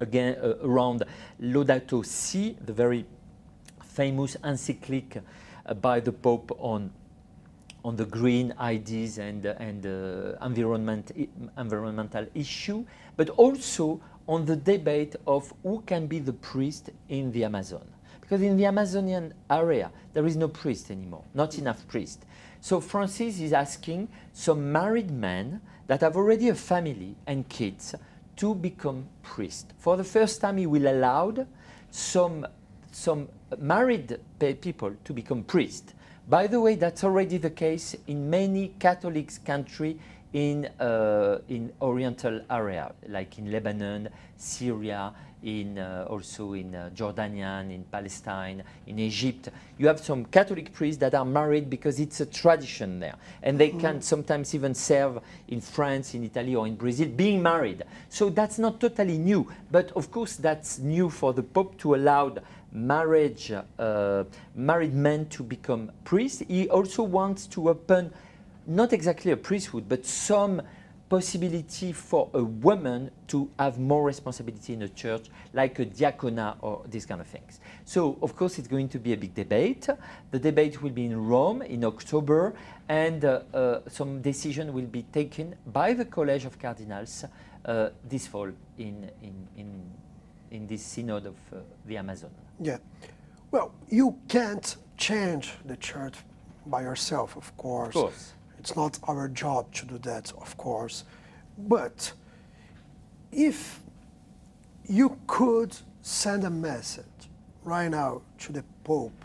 again 0.00 0.36
uh, 0.42 0.54
around 0.62 1.04
Laudato 1.40 2.04
Si, 2.04 2.56
the 2.64 2.72
very 2.72 3.04
famous 3.82 4.36
encyclic 4.44 5.22
uh, 5.66 5.74
by 5.74 6.00
the 6.00 6.12
Pope 6.12 6.56
on 6.58 6.90
on 7.84 7.96
the 7.96 8.04
green 8.04 8.52
ideas 8.58 9.18
and, 9.18 9.46
uh, 9.46 9.54
and 9.58 9.84
environment, 10.44 11.12
environmental 11.56 12.26
issue, 12.34 12.84
but 13.16 13.30
also 13.30 14.00
on 14.26 14.44
the 14.44 14.56
debate 14.56 15.16
of 15.26 15.52
who 15.62 15.80
can 15.86 16.06
be 16.06 16.18
the 16.18 16.32
priest 16.32 16.90
in 17.08 17.30
the 17.32 17.44
Amazon. 17.44 17.86
Because 18.20 18.42
in 18.42 18.56
the 18.56 18.66
Amazonian 18.66 19.32
area, 19.48 19.90
there 20.12 20.26
is 20.26 20.36
no 20.36 20.48
priest 20.48 20.90
anymore, 20.90 21.24
not 21.32 21.56
enough 21.56 21.86
priest. 21.88 22.26
So 22.60 22.80
Francis 22.80 23.40
is 23.40 23.52
asking 23.52 24.08
some 24.32 24.70
married 24.70 25.10
men 25.10 25.62
that 25.86 26.02
have 26.02 26.16
already 26.16 26.50
a 26.50 26.54
family 26.54 27.16
and 27.26 27.48
kids 27.48 27.94
to 28.38 28.54
become 28.54 29.06
priest. 29.22 29.72
For 29.78 29.96
the 29.96 30.04
first 30.04 30.40
time, 30.40 30.56
he 30.56 30.66
will 30.66 30.88
allow 30.88 31.34
some, 31.90 32.46
some 32.90 33.28
married 33.58 34.18
people 34.60 34.92
to 35.04 35.12
become 35.12 35.42
priest. 35.44 35.94
By 36.28 36.46
the 36.46 36.60
way, 36.60 36.74
that's 36.74 37.04
already 37.04 37.38
the 37.38 37.50
case 37.50 37.96
in 38.06 38.28
many 38.28 38.74
Catholic 38.78 39.30
countries 39.44 39.96
in, 40.32 40.66
uh, 40.80 41.38
in 41.48 41.72
Oriental 41.80 42.40
area, 42.50 42.92
like 43.08 43.38
in 43.38 43.50
Lebanon, 43.50 44.08
Syria, 44.36 45.12
in 45.42 45.78
uh, 45.78 46.06
also 46.08 46.52
in 46.54 46.74
uh, 46.74 46.90
Jordanian, 46.94 47.72
in 47.72 47.84
Palestine, 47.84 48.62
in 48.86 48.98
Egypt. 48.98 49.50
You 49.78 49.86
have 49.86 50.00
some 50.00 50.24
Catholic 50.24 50.72
priests 50.72 50.98
that 51.00 51.14
are 51.14 51.24
married 51.24 51.70
because 51.70 52.00
it's 52.00 52.20
a 52.20 52.26
tradition 52.26 52.98
there. 52.98 53.14
And 53.42 53.58
they 53.58 53.70
mm. 53.70 53.80
can 53.80 54.02
sometimes 54.02 54.54
even 54.54 54.74
serve 54.74 55.20
in 55.48 55.60
France, 55.60 56.14
in 56.14 56.24
Italy, 56.24 56.54
or 56.54 56.66
in 56.66 56.74
Brazil, 56.74 57.08
being 57.08 57.42
married. 57.42 57.84
So 58.08 58.30
that's 58.30 58.58
not 58.58 58.80
totally 58.80 59.18
new. 59.18 59.48
But 59.70 59.92
of 59.92 60.10
course, 60.10 60.36
that's 60.36 60.78
new 60.78 61.08
for 61.08 61.32
the 61.32 61.42
Pope 61.42 61.78
to 61.78 61.94
allow 61.94 62.34
marriage, 62.72 63.52
uh, 63.78 64.24
married 64.54 64.94
men 64.94 65.26
to 65.26 65.42
become 65.42 65.90
priests. 66.04 66.42
He 66.48 66.68
also 66.68 67.02
wants 67.02 67.46
to 67.48 67.70
open 67.70 68.12
not 68.68 68.92
exactly 68.92 69.32
a 69.32 69.36
priesthood, 69.36 69.88
but 69.88 70.04
some 70.04 70.62
possibility 71.08 71.90
for 71.90 72.28
a 72.34 72.44
woman 72.44 73.10
to 73.26 73.50
have 73.58 73.78
more 73.78 74.04
responsibility 74.04 74.74
in 74.74 74.82
a 74.82 74.88
church, 74.88 75.28
like 75.54 75.78
a 75.78 75.86
diacona 75.86 76.56
or 76.60 76.82
these 76.86 77.06
kind 77.06 77.20
of 77.20 77.26
things. 77.26 77.60
So, 77.86 78.18
of 78.20 78.36
course, 78.36 78.58
it's 78.58 78.68
going 78.68 78.88
to 78.90 78.98
be 78.98 79.14
a 79.14 79.16
big 79.16 79.34
debate. 79.34 79.88
The 80.30 80.38
debate 80.38 80.82
will 80.82 80.90
be 80.90 81.06
in 81.06 81.26
Rome 81.26 81.62
in 81.62 81.82
October, 81.84 82.54
and 82.88 83.24
uh, 83.24 83.40
uh, 83.54 83.80
some 83.88 84.20
decision 84.20 84.72
will 84.74 84.86
be 84.86 85.02
taken 85.04 85.54
by 85.72 85.94
the 85.94 86.04
College 86.04 86.44
of 86.44 86.58
Cardinals 86.58 87.24
uh, 87.64 87.88
this 88.06 88.26
fall 88.26 88.48
in, 88.76 89.10
in, 89.22 89.48
in, 89.56 89.82
in 90.50 90.66
this 90.66 90.82
synod 90.82 91.26
of 91.26 91.36
uh, 91.52 91.60
the 91.86 91.96
Amazon. 91.96 92.30
Yeah. 92.60 92.78
Well, 93.50 93.72
you 93.88 94.18
can't 94.28 94.76
change 94.98 95.52
the 95.64 95.76
church 95.76 96.16
by 96.66 96.82
yourself, 96.82 97.34
of 97.34 97.56
course. 97.56 97.96
Of 97.96 98.02
course. 98.02 98.32
It's 98.58 98.74
not 98.76 98.98
our 99.04 99.28
job 99.28 99.72
to 99.74 99.86
do 99.86 99.98
that, 99.98 100.32
of 100.40 100.56
course. 100.56 101.04
But 101.56 102.12
if 103.32 103.80
you 104.88 105.18
could 105.26 105.76
send 106.02 106.44
a 106.44 106.50
message 106.50 107.04
right 107.62 107.88
now 107.88 108.22
to 108.38 108.52
the 108.52 108.64
Pope, 108.84 109.24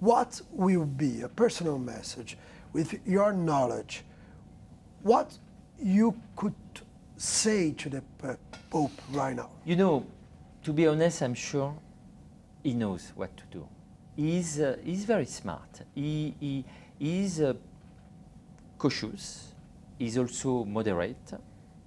what 0.00 0.40
will 0.50 0.84
be 0.84 1.22
a 1.22 1.28
personal 1.28 1.78
message 1.78 2.36
with 2.72 2.94
your 3.06 3.32
knowledge? 3.32 4.04
What 5.02 5.38
you 5.78 6.14
could 6.36 6.54
say 7.16 7.72
to 7.72 7.88
the 7.88 8.02
Pope 8.70 8.92
right 9.12 9.34
now? 9.34 9.50
You 9.64 9.76
know, 9.76 10.06
to 10.64 10.72
be 10.72 10.86
honest, 10.86 11.22
I'm 11.22 11.34
sure 11.34 11.74
he 12.62 12.74
knows 12.74 13.12
what 13.14 13.36
to 13.36 13.44
do. 13.50 13.68
He's, 14.16 14.60
uh, 14.60 14.76
he's 14.84 15.04
very 15.04 15.26
smart. 15.26 15.82
He, 15.94 16.34
he, 16.38 16.64
he's 16.98 17.40
uh, 17.40 17.54
cautious. 18.84 19.54
He's 19.98 20.18
also 20.18 20.62
moderate. 20.66 21.32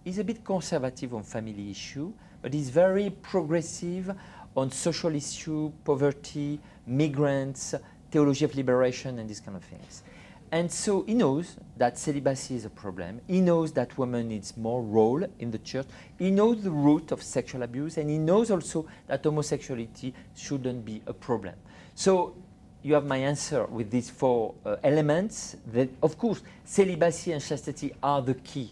He's 0.03 0.17
a 0.17 0.23
bit 0.23 0.43
conservative 0.43 1.13
on 1.13 1.21
family 1.21 1.69
issue, 1.69 2.11
but 2.41 2.51
he's 2.51 2.71
very 2.71 3.11
progressive 3.11 4.11
on 4.55 4.71
social 4.71 5.13
issue, 5.13 5.71
poverty, 5.85 6.59
migrants, 6.87 7.75
theology 8.09 8.45
of 8.45 8.55
liberation, 8.55 9.19
and 9.19 9.29
these 9.29 9.39
kind 9.39 9.55
of 9.55 9.63
things. 9.63 10.01
And 10.51 10.71
so 10.71 11.03
he 11.03 11.13
knows 11.13 11.57
that 11.75 11.99
celibacy 11.99 12.55
is 12.55 12.65
a 12.65 12.71
problem. 12.71 13.21
He 13.27 13.41
knows 13.41 13.73
that 13.73 13.95
women 13.95 14.29
needs 14.29 14.57
more 14.57 14.81
role 14.81 15.23
in 15.37 15.51
the 15.51 15.59
church. 15.59 15.85
He 16.17 16.31
knows 16.31 16.63
the 16.63 16.71
root 16.71 17.11
of 17.11 17.21
sexual 17.21 17.61
abuse, 17.61 17.97
and 17.97 18.09
he 18.09 18.17
knows 18.17 18.49
also 18.49 18.87
that 19.05 19.23
homosexuality 19.23 20.15
shouldn't 20.35 20.83
be 20.83 21.03
a 21.05 21.13
problem. 21.13 21.53
So 21.93 22.33
you 22.83 22.93
have 22.93 23.05
my 23.05 23.17
answer 23.17 23.65
with 23.65 23.89
these 23.91 24.09
four 24.09 24.55
uh, 24.65 24.77
elements. 24.83 25.57
That, 25.73 25.89
of 26.01 26.17
course, 26.17 26.41
celibacy 26.63 27.31
and 27.31 27.43
chastity 27.43 27.93
are 28.01 28.21
the 28.21 28.35
key 28.35 28.71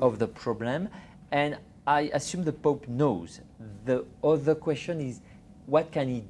of 0.00 0.18
the 0.18 0.26
problem, 0.26 0.88
and 1.30 1.58
I 1.86 2.10
assume 2.14 2.44
the 2.44 2.52
Pope 2.52 2.88
knows. 2.88 3.40
The 3.84 4.04
other 4.24 4.54
question 4.54 5.00
is, 5.00 5.20
what 5.66 5.92
can 5.92 6.08
he 6.08 6.24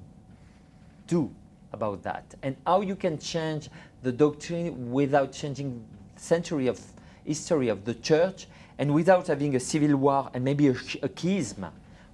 do 1.07 1.31
about 1.73 2.03
that, 2.03 2.35
and 2.43 2.57
how 2.67 2.81
you 2.81 2.97
can 2.97 3.19
change 3.19 3.71
the 4.03 4.13
doctrine 4.13 4.91
without 4.93 5.33
changing 5.33 5.85
century 6.17 6.67
of 6.67 6.81
history 7.25 7.69
of 7.69 7.85
the 7.85 7.95
church 7.95 8.47
and 8.79 8.93
without 8.93 9.29
having 9.29 9.55
a 9.55 9.61
civil 9.61 9.97
war 9.97 10.31
and 10.35 10.45
maybe 10.45 10.69
a, 10.69 10.75
a 11.03 11.09
schism 11.09 11.67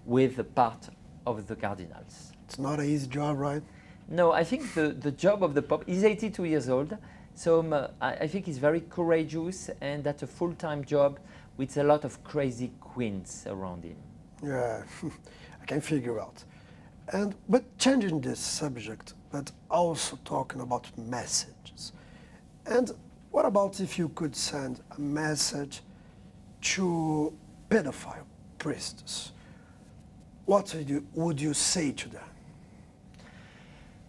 with 0.05 0.55
part 0.55 0.89
of 1.27 1.47
the 1.47 1.57
cardinals. 1.57 2.33
It's 2.47 2.59
not 2.59 2.79
an 2.79 2.87
easy 2.87 3.07
job, 3.07 3.39
right? 3.39 3.63
No, 4.11 4.33
I 4.33 4.43
think 4.43 4.73
the, 4.75 4.89
the 4.89 5.11
job 5.11 5.43
of 5.45 5.55
the 5.55 5.61
Pope, 5.61 5.85
he's 5.87 6.03
82 6.03 6.45
years 6.45 6.69
old, 6.71 6.97
so 7.35 7.61
um, 7.61 7.75
I, 8.01 8.15
I, 8.15 8.27
think 8.27 8.47
he's 8.47 8.57
very 8.57 8.81
courageous 8.81 9.71
and 9.83 10.03
that's 10.03 10.23
a 10.23 10.27
full-time 10.27 10.83
job 10.85 11.21
with 11.59 11.77
a 11.77 11.85
lot 11.85 12.05
of 12.05 12.25
crazy 12.25 12.73
queens 12.81 13.45
around 13.47 13.85
him. 13.85 13.97
Yeah, 14.43 14.83
I 15.63 15.67
can 15.67 15.83
figure 15.83 16.21
out. 16.21 16.43
And, 17.13 17.35
but 17.49 17.77
changing 17.79 18.23
this 18.23 18.41
subject, 18.41 19.13
but 19.31 19.53
also 19.71 20.19
talking 20.25 20.63
about 20.63 20.87
messages. 20.97 21.93
And 22.65 22.91
what 23.31 23.45
about 23.45 23.79
if 23.81 23.99
you 23.99 24.09
could 24.11 24.35
send 24.35 24.81
a 24.97 25.01
message 25.01 25.83
to 26.63 27.33
pedophile 27.69 28.25
priests? 28.59 29.33
What 30.47 30.75
would 30.75 30.89
you, 30.89 31.07
would 31.15 31.41
you 31.41 31.53
say 31.53 31.93
to 31.93 32.09
them? 32.09 32.28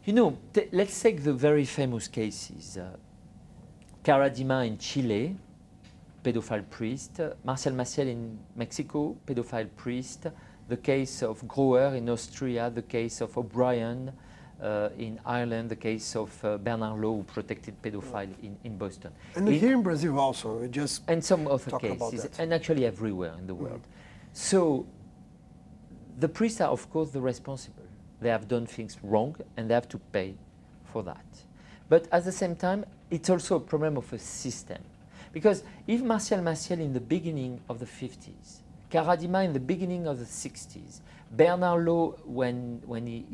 You 0.06 0.14
know, 0.14 0.38
let's 0.72 1.00
take 1.02 1.24
the 1.24 1.34
very 1.34 1.66
famous 1.66 2.08
cases. 2.08 2.78
Uh, 2.78 2.96
Karadima 4.04 4.66
in 4.66 4.78
Chile, 4.78 5.36
pedophile 6.24 6.68
priest. 6.70 7.20
Marcial 7.44 7.74
Maciel 7.74 8.08
in 8.08 8.40
Mexico, 8.56 9.16
pedophile 9.28 9.70
priest. 9.76 10.28
The 10.70 10.78
case 10.78 11.22
of 11.22 11.46
Groer 11.48 11.96
in 11.96 12.10
Austria, 12.10 12.70
the 12.70 12.82
case 12.82 13.22
of 13.22 13.38
O'Brien 13.38 14.12
uh, 14.62 14.90
in 14.98 15.20
Ireland, 15.26 15.70
the 15.70 15.76
case 15.76 16.16
of 16.16 16.46
uh, 16.46 16.58
Bernard 16.58 17.00
Law, 17.02 17.18
who 17.18 17.24
protected 17.24 17.82
pedophile 17.82 18.34
in, 18.42 18.56
in 18.64 18.78
Boston. 18.78 19.12
And 19.36 19.48
In- 19.48 19.60
here 19.60 19.74
in 19.74 19.84
Brazil 19.84 20.18
also, 20.20 20.66
just 20.68 21.04
and 21.08 21.24
some 21.24 21.48
other 21.48 21.78
cases. 21.78 22.26
Mm. 22.26 22.40
and 22.40 22.54
actually 22.54 22.86
everywhere 22.86 23.34
in 23.38 23.48
the 23.48 23.56
world. 23.56 23.82
So 24.32 24.86
the 26.20 26.30
priests 26.30 26.62
are, 26.62 26.70
of 26.70 26.90
course, 26.90 27.12
the 27.12 27.22
responsible. 27.22 27.84
They 28.22 28.30
have 28.30 28.48
done 28.48 28.66
things 28.66 28.98
wrong, 29.04 29.36
and 29.56 29.70
they 29.70 29.74
have 29.74 29.90
to 29.90 29.98
pay 29.98 30.36
for 30.92 31.04
that. 31.04 31.26
But 31.88 32.08
at 32.12 32.26
the 32.26 32.32
same 32.32 32.56
time, 32.56 32.86
it's 33.10 33.30
also 33.30 33.56
a 33.56 33.60
problem 33.60 33.98
of 33.98 34.12
a 34.14 34.20
system. 34.20 34.82
Because 35.32 35.64
if 35.88 36.02
Marcial 36.02 36.40
Maciel 36.40 36.80
in 36.80 36.94
the 36.94 37.00
beginning 37.00 37.62
of 37.70 37.80
the 37.80 37.86
50s, 37.86 38.60
Karadima 38.92 39.46
in 39.46 39.54
the 39.54 39.60
beginning 39.60 40.08
of 40.08 40.20
the 40.20 40.26
60s, 40.26 41.02
Bernard 41.32 41.86
Law 41.86 42.12
when, 42.26 42.82
when 42.86 43.06
he 43.06 43.26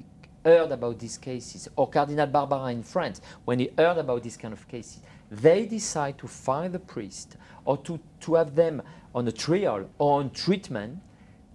heard 0.44 0.72
about 0.72 1.00
these 1.00 1.18
cases, 1.18 1.70
or 1.76 1.90
Cardinal 1.90 2.28
Barbarin 2.28 2.74
in 2.74 2.84
France, 2.84 3.22
when 3.46 3.60
he 3.60 3.70
heard 3.78 3.98
about 3.98 4.24
these 4.24 4.38
kind 4.38 4.54
of 4.54 4.68
cases, 4.68 5.00
they 5.32 5.66
decide 5.66 6.18
to 6.18 6.28
fire 6.28 6.70
the 6.70 6.80
priest 6.80 7.38
or 7.64 7.78
to, 7.78 8.00
to 8.20 8.36
have 8.36 8.56
them 8.56 8.82
on 9.14 9.28
a 9.28 9.32
trial 9.32 9.90
or 9.98 10.20
on 10.20 10.30
treatment, 10.30 11.00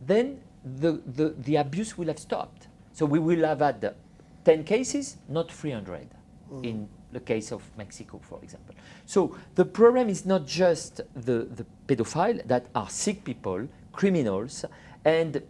then 0.01 0.40
the, 0.64 1.01
the, 1.07 1.35
the 1.38 1.57
abuse 1.57 1.97
will 1.97 2.09
have 2.09 2.19
stopped. 2.19 2.66
So 2.92 3.07
we 3.07 3.18
will 3.18 3.44
have 3.44 3.61
had 3.61 3.94
10 4.44 4.64
cases, 4.64 5.16
not 5.29 5.50
300 5.50 6.09
in 6.62 6.88
the 7.12 7.20
case 7.20 7.53
of 7.53 7.62
Mexico, 7.76 8.20
for 8.22 8.38
example. 8.42 8.74
So 9.07 9.37
the 9.55 9.64
problem 9.64 10.09
is 10.09 10.26
not 10.26 10.46
just 10.46 11.00
the, 11.14 11.48
the 11.55 11.66
pedophile 11.87 12.46
that 12.46 12.66
are 12.74 12.88
sick 12.88 13.24
people, 13.24 13.68
criminals, 13.92 14.64
and 15.05 15.42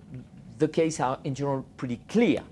the 0.58 0.68
cases 0.68 1.00
are 1.00 1.18
in 1.24 1.34
general 1.34 1.64
pretty 1.76 2.00
clear. 2.08 2.42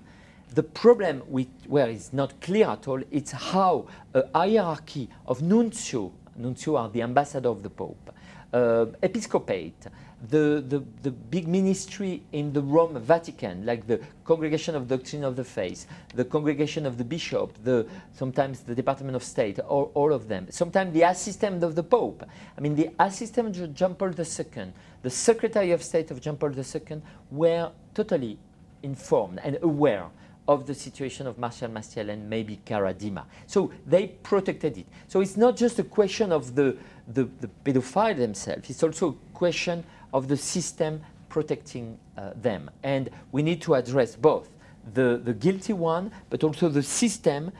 The 0.53 0.63
problem 0.63 1.23
with, 1.27 1.47
where 1.67 1.89
it's 1.89 2.11
not 2.11 2.39
clear 2.41 2.67
at 2.67 2.87
all, 2.87 3.01
it's 3.11 3.31
how 3.31 3.87
a 4.13 4.23
hierarchy 4.33 5.09
of 5.27 5.41
nuncio, 5.41 6.11
nuncio 6.35 6.75
are 6.75 6.89
the 6.89 7.03
ambassador 7.03 7.49
of 7.49 7.61
the 7.61 7.69
Pope, 7.69 8.13
uh, 8.51 8.87
episcopate, 9.03 9.87
the, 10.27 10.63
the, 10.67 10.83
the 11.01 11.11
big 11.11 11.47
ministry 11.47 12.21
in 12.33 12.51
the 12.51 12.61
Rome 12.61 12.99
Vatican, 12.99 13.65
like 13.65 13.87
the 13.87 14.01
Congregation 14.25 14.75
of 14.75 14.87
Doctrine 14.87 15.23
of 15.23 15.35
the 15.35 15.43
Faith, 15.43 15.85
the 16.13 16.25
Congregation 16.25 16.85
of 16.85 16.97
the 16.97 17.05
Bishop, 17.05 17.53
the, 17.63 17.87
sometimes 18.13 18.61
the 18.61 18.75
Department 18.75 19.15
of 19.15 19.23
State, 19.23 19.59
all, 19.59 19.91
all 19.93 20.11
of 20.11 20.27
them. 20.27 20.47
Sometimes 20.49 20.93
the 20.93 21.03
assistant 21.03 21.63
of 21.63 21.75
the 21.75 21.83
Pope. 21.83 22.27
I 22.57 22.61
mean, 22.61 22.75
the 22.75 22.89
assistant 22.99 23.57
of 23.57 23.73
John 23.73 23.95
Paul 23.95 24.09
II, 24.09 24.73
the 25.01 25.09
Secretary 25.09 25.71
of 25.71 25.81
State 25.81 26.11
of 26.11 26.19
John 26.19 26.35
Paul 26.35 26.51
II 26.51 27.01
were 27.31 27.71
totally 27.93 28.37
informed 28.83 29.39
and 29.43 29.57
aware 29.61 30.07
of 30.49 30.65
the 30.65 30.73
situation 30.73 31.27
of 31.27 31.37
Marcial 31.37 31.69
Maciel 31.69 32.09
and 32.09 32.27
maybe 32.27 32.59
Karadima. 32.65 33.23
So 33.45 33.71
they 33.85 34.07
protected 34.07 34.79
it. 34.79 34.87
So 35.07 35.21
it's 35.21 35.37
not 35.37 35.55
just 35.55 35.77
a 35.77 35.83
question 35.83 36.31
of 36.31 36.55
the, 36.55 36.75
the, 37.07 37.29
the 37.39 37.49
pedophile 37.63 38.17
themselves, 38.17 38.67
it's 38.69 38.81
also 38.81 39.09
a 39.09 39.37
question 39.37 39.83
of 40.13 40.27
the 40.27 40.37
system 40.37 41.01
protecting 41.29 41.97
uh, 42.17 42.31
them. 42.35 42.69
And 42.83 43.09
we 43.31 43.43
need 43.43 43.61
to 43.63 43.75
address 43.75 44.15
both 44.15 44.49
the, 44.93 45.21
the 45.23 45.33
guilty 45.33 45.73
one, 45.73 46.11
but 46.29 46.43
also 46.43 46.69
the 46.69 46.83
system 46.83 47.51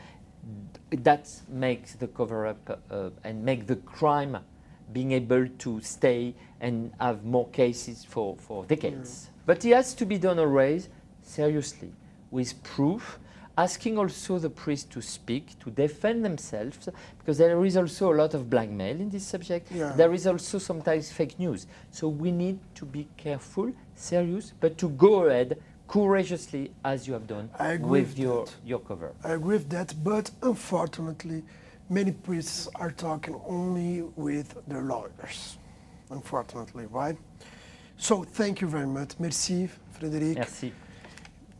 that 0.91 1.29
makes 1.47 1.93
the 1.93 2.07
cover 2.07 2.47
up 2.47 2.81
uh, 2.89 3.09
and 3.23 3.43
make 3.43 3.67
the 3.67 3.75
crime 3.75 4.38
being 4.91 5.12
able 5.12 5.47
to 5.59 5.79
stay 5.81 6.33
and 6.62 6.91
have 6.99 7.23
more 7.23 7.47
cases 7.49 8.03
for, 8.03 8.35
for 8.38 8.65
decades. 8.65 9.29
But 9.45 9.63
it 9.65 9.73
has 9.73 9.93
to 9.95 10.05
be 10.05 10.17
done 10.17 10.39
always 10.39 10.89
seriously, 11.21 11.91
with 12.31 12.62
proof, 12.63 13.19
asking 13.63 13.98
also 13.98 14.39
the 14.39 14.50
priest 14.50 14.89
to 14.91 15.02
speak, 15.02 15.43
to 15.60 15.69
defend 15.69 16.24
themselves, 16.24 16.88
because 17.19 17.38
there 17.38 17.65
is 17.65 17.76
also 17.76 18.13
a 18.13 18.17
lot 18.22 18.34
of 18.34 18.50
blackmail 18.50 18.95
in 19.04 19.10
this 19.10 19.26
subject. 19.34 19.72
Yeah. 19.72 19.91
There 20.02 20.13
is 20.13 20.26
also 20.28 20.60
sometimes 20.60 21.12
fake 21.12 21.38
news. 21.39 21.67
So 21.91 22.08
we 22.08 22.32
need 22.32 22.58
to 22.76 22.86
be 22.86 23.08
careful, 23.17 23.74
serious, 23.95 24.54
but 24.60 24.78
to 24.78 24.89
go 24.89 25.13
ahead 25.26 25.50
courageously 25.88 26.72
as 26.84 27.08
you 27.08 27.13
have 27.13 27.28
done 27.28 27.50
with 27.60 27.82
with 27.82 28.19
your, 28.19 28.45
that. 28.45 28.56
your 28.63 28.80
cover. 28.80 29.12
I 29.24 29.32
agree 29.39 29.58
with 29.58 29.69
that, 29.69 29.93
but 30.04 30.32
unfortunately, 30.41 31.43
many 31.89 32.12
priests 32.12 32.69
are 32.76 32.91
talking 32.91 33.36
only 33.48 34.04
with 34.15 34.56
their 34.67 34.84
lawyers. 34.84 35.58
Unfortunately, 36.12 36.86
right? 37.02 37.17
So 37.98 38.24
thank 38.24 38.62
you 38.62 38.67
very 38.67 38.88
much. 38.88 39.12
Merci, 39.19 39.69
Frederic. 39.91 40.38
Merci. 40.38 40.72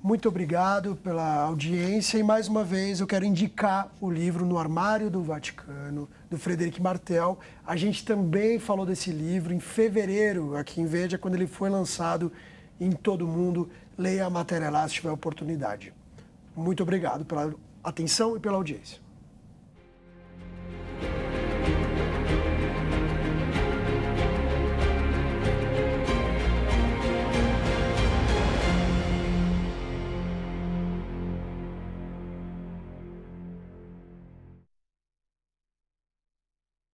Muito 0.02 0.30
obrigado 0.30 0.96
pela 0.96 1.42
audiência 1.42 2.18
e 2.18 2.24
mais 2.24 2.48
uma 2.48 2.64
vez 2.64 3.02
eu 3.02 3.06
quero 3.06 3.26
indicar 3.26 3.92
o 4.00 4.10
livro 4.10 4.46
No 4.46 4.58
Armário 4.58 5.10
do 5.10 5.22
Vaticano, 5.22 6.08
do 6.30 6.38
Frederic 6.38 6.82
Martel. 6.82 7.38
A 7.68 7.76
gente 7.76 8.06
também 8.06 8.60
falou 8.60 8.86
desse 8.86 9.12
livro 9.12 9.54
em 9.54 9.60
fevereiro 9.60 10.56
aqui 10.56 10.80
em 10.80 10.86
Veja, 10.86 11.18
quando 11.18 11.36
ele 11.36 11.46
foi 11.46 11.70
lançado 11.70 12.32
em 12.80 12.94
todo 12.94 13.28
mundo. 13.28 13.70
Leia 13.98 14.26
a 14.26 14.30
matéria 14.30 14.70
lá 14.70 14.88
se 14.88 14.94
tiver 14.94 15.12
oportunidade. 15.12 15.94
Muito 16.56 16.82
obrigado 16.82 17.26
pela 17.26 17.54
atenção 17.84 18.38
e 18.38 18.40
pela 18.40 18.56
audiência. 18.56 19.02